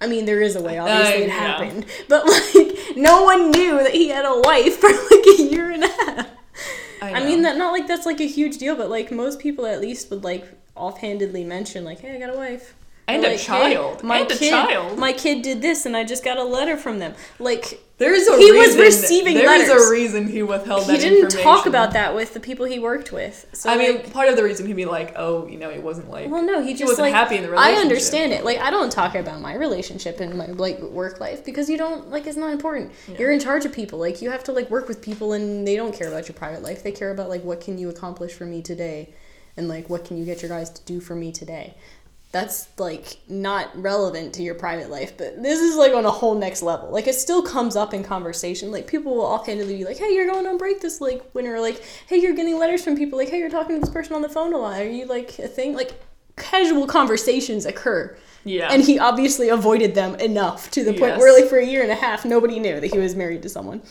[0.04, 1.34] I mean, there is a way, obviously Uh, it yeah.
[1.34, 1.86] happened.
[2.10, 5.84] But, like, no one knew that he had a wife for, like, a year and
[5.84, 6.28] a half.
[7.01, 7.26] I, know.
[7.26, 10.10] mean, that not like that's, like, a huge deal, but, like, most people at least
[10.12, 10.45] would, like,
[10.76, 12.76] offhandedly mention, like, hey, I got a wife.
[13.08, 14.01] And Or, a like, "Hey, child.
[14.04, 16.78] my And a kid, child." My kid did this, and I just got a letter
[16.78, 17.14] from them.
[17.38, 19.88] Like, There's a He was reason, receiving There is letters.
[19.88, 22.80] a reason he withheld he that He didn't talk about that with the people he
[22.80, 23.45] worked with.
[23.54, 26.10] So, I mean, part of the reason he'd be like, oh, you know, it wasn't
[26.10, 26.30] like.
[26.30, 27.78] Well, no, he just wasn't like happy in the relationship.
[27.78, 28.43] I understand it.
[28.45, 32.10] Like I don't talk about my relationship and my like work life because you don't
[32.10, 32.91] like it's not important.
[33.20, 33.99] You're in charge of people.
[33.99, 36.64] Like you have to like work with people and they don't care about your private
[36.64, 36.84] life.
[36.84, 39.14] They care about like what can you accomplish for me today
[39.56, 41.76] and like what can you get your guys to do for me today.
[42.34, 46.36] That's like not relevant to your private life, but this is like on a whole
[46.36, 46.92] next level.
[46.92, 48.72] Like it still comes up in conversation.
[48.72, 51.82] Like people will offhandedly be like, "Hey, you're going on break this like winter." Like,
[52.08, 54.30] "Hey, you're getting letters from people." Like, "Hey, you're talking to this person on the
[54.30, 55.76] phone a lot." Are you like a thing?
[55.76, 55.94] Like
[56.36, 58.18] casual conversations occur.
[58.46, 58.70] Yeah.
[58.72, 61.92] And he obviously avoided them enough to the point where, like, for a year and
[61.92, 63.82] a half, nobody knew that he was married to someone.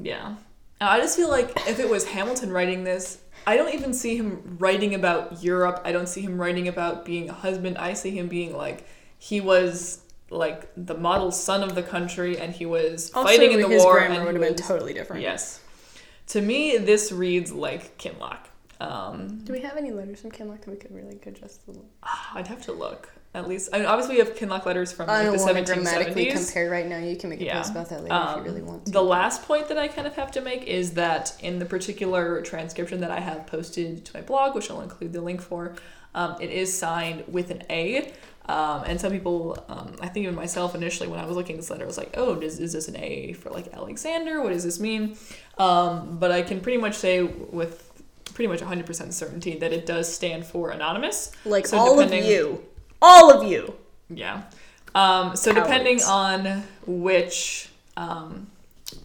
[0.00, 0.36] Yeah.
[0.80, 4.56] I just feel like if it was Hamilton writing this, I don't even see him
[4.58, 5.80] writing about Europe.
[5.84, 7.78] I don't see him writing about being a husband.
[7.78, 8.86] I see him being like
[9.18, 13.68] he was like the model son of the country and he was fighting in the
[13.68, 15.22] his war grammar and would he have been totally different.
[15.22, 15.60] Yes.
[16.28, 18.46] To me, this reads like Kinloch.
[18.80, 21.78] Um, Do we have any letters from Kinloch that we could really good just the
[22.34, 23.10] I'd have to look.
[23.34, 25.64] At least, I mean, obviously, we have Kinloch letters from I don't the want to
[25.64, 26.98] grammatically compare right now.
[26.98, 27.56] You can make a Yeah.
[27.58, 28.92] post about that later if Um, you really want to.
[28.92, 32.42] The last point that I kind of have to make is that in the particular
[32.42, 35.72] transcription that I have posted to my blog, which I'll include the link for,
[36.14, 38.12] um, it is signed with an A.
[38.50, 41.60] Um, and some people, um, I think even myself initially, when I was looking at
[41.62, 44.42] this letter, I was like, oh, does, is this an A for like Alexander?
[44.42, 45.16] What does this mean?
[45.56, 47.88] Um, but I can pretty much say with
[48.34, 51.32] pretty much 100% certainty that it does stand for anonymous.
[51.46, 52.62] like so all of you,
[53.02, 53.74] all of you.
[54.08, 54.44] Yeah.
[54.94, 58.46] Um, so depending on which um,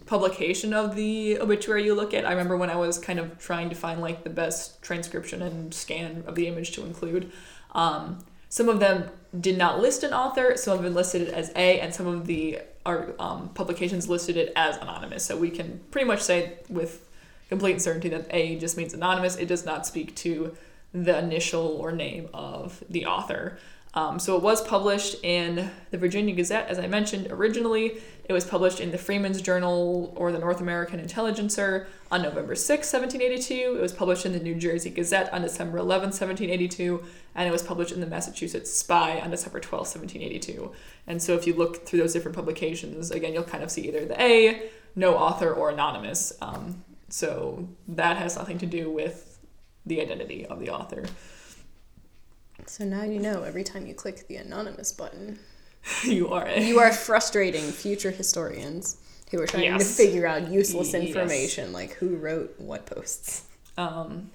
[0.05, 3.69] publication of the obituary you look at, I remember when I was kind of trying
[3.69, 7.31] to find like the best transcription and scan of the image to include.
[7.73, 8.19] Um,
[8.49, 10.55] some of them did not list an author.
[10.55, 14.37] Some of them listed it as A, and some of the our, um, publications listed
[14.37, 15.25] it as anonymous.
[15.25, 17.05] So we can pretty much say with
[17.49, 19.35] complete certainty that A just means anonymous.
[19.35, 20.55] It does not speak to
[20.93, 23.57] the initial or name of the author.
[23.93, 27.97] Um, so it was published in the Virginia Gazette, as I mentioned originally.
[28.25, 32.69] It was published in the Freeman's Journal or the North American Intelligencer on November 6,
[32.69, 33.77] 1782.
[33.77, 37.03] It was published in the New Jersey Gazette on December 11, 1782.
[37.35, 40.73] And it was published in the Massachusetts Spy on December 12, 1782.
[41.07, 44.05] And so if you look through those different publications, again, you'll kind of see either
[44.05, 46.33] the A, no author, or anonymous.
[46.41, 49.39] Um, so that has nothing to do with
[49.85, 51.05] the identity of the author.
[52.67, 55.39] So now you know every time you click the anonymous button,
[56.03, 58.97] you are a you are frustrating future historians
[59.31, 61.07] who are trying to figure out useless Yes.
[61.07, 63.45] information like who wrote what posts.
[63.77, 64.31] um,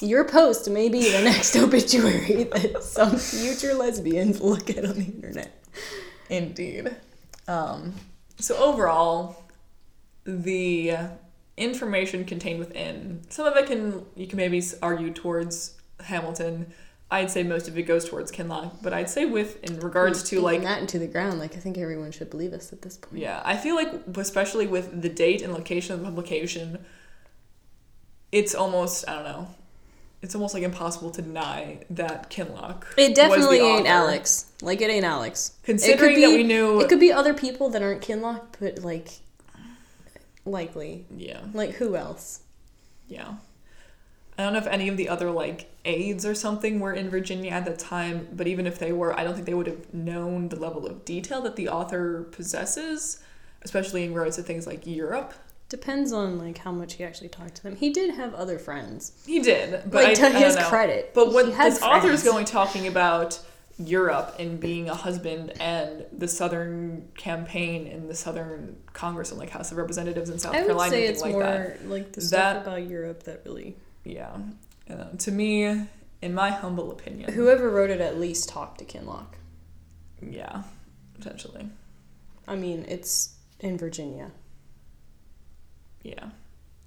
[0.00, 5.04] Your post may be the next obituary that some future lesbians look at on the
[5.04, 5.62] internet.
[6.28, 6.94] Indeed.
[7.48, 7.94] Um,
[8.38, 9.42] so overall,
[10.24, 10.92] the
[11.56, 16.72] information contained within some of it can you can maybe argue towards Hamilton.
[17.12, 20.26] I'd say most of it goes towards Kinloch, but I'd say with in regards hmm,
[20.26, 22.82] to Beating like that into the ground, like I think everyone should believe us at
[22.82, 23.20] this point.
[23.20, 26.78] yeah, I feel like especially with the date and location of the publication,
[28.30, 29.48] it's almost I don't know.
[30.22, 32.84] It's almost like impossible to deny that Kinloch.
[32.96, 33.86] It definitely ain't.
[33.86, 34.52] Alex.
[34.60, 35.52] Like it ain't Alex.
[35.62, 39.08] Considering be, that we knew it could be other people that aren't Kinloch, but like
[40.44, 41.06] likely.
[41.16, 41.40] Yeah.
[41.52, 42.42] Like who else?
[43.08, 43.34] Yeah.
[44.38, 47.50] I don't know if any of the other like aides or something were in Virginia
[47.50, 50.48] at the time, but even if they were, I don't think they would have known
[50.48, 53.22] the level of detail that the author possesses,
[53.62, 55.34] especially in regards to things like Europe.
[55.68, 57.76] Depends on like how much he actually talked to them.
[57.76, 59.12] He did have other friends.
[59.26, 60.68] He did, but like I, to I don't his know.
[60.68, 61.12] credit.
[61.14, 63.38] But had this author is going talking about
[63.78, 69.50] Europe and being a husband and the Southern campaign and the Southern Congress and like
[69.50, 71.86] House of Representatives in South I would Carolina say and it's like more that.
[71.88, 73.76] like the That- stuff about Europe that really.
[74.04, 74.36] Yeah.
[74.88, 75.64] Uh, to me,
[76.22, 79.34] in my humble opinion, Whoever wrote it at least talked to Kinloch.
[80.22, 80.62] yeah,
[81.14, 81.66] potentially.
[82.48, 84.32] I mean, it's in Virginia.
[86.02, 86.30] Yeah.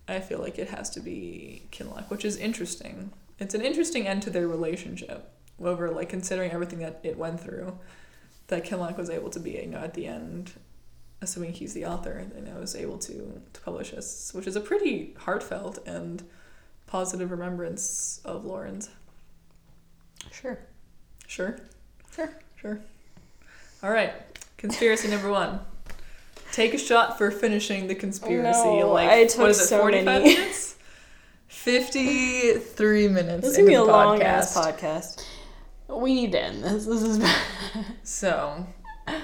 [0.07, 3.11] I feel like it has to be Kinloch, which is interesting.
[3.39, 5.29] It's an interesting end to their relationship.
[5.63, 7.77] Over like considering everything that it went through,
[8.47, 10.51] that Kinloch was able to be, you know, at the end,
[11.21, 14.61] assuming he's the author, you know, was able to to publish this, which is a
[14.61, 16.23] pretty heartfelt and
[16.93, 18.87] positive remembrance of Laurens?
[20.31, 20.59] Sure.
[21.25, 21.59] Sure.
[22.13, 22.29] Sure.
[22.55, 22.79] Sure.
[23.81, 24.13] All right.
[24.57, 25.59] Conspiracy number one.
[26.51, 28.63] Take a shot for finishing the conspiracy.
[28.63, 29.65] No, like I took what is it?
[29.65, 30.35] so Forty-five many.
[30.35, 30.75] minutes.
[31.47, 33.41] Fifty-three minutes.
[33.41, 34.23] This is gonna be a the long podcast.
[34.23, 35.25] ass podcast.
[35.89, 36.85] We need to end this.
[36.85, 37.41] This is bad.
[38.03, 38.67] So,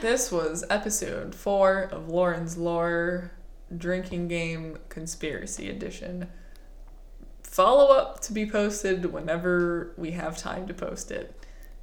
[0.01, 3.29] this was episode four of Laurens Lore
[3.77, 6.27] Drinking Game Conspiracy Edition.
[7.49, 11.33] Follow up to be posted whenever we have time to post it.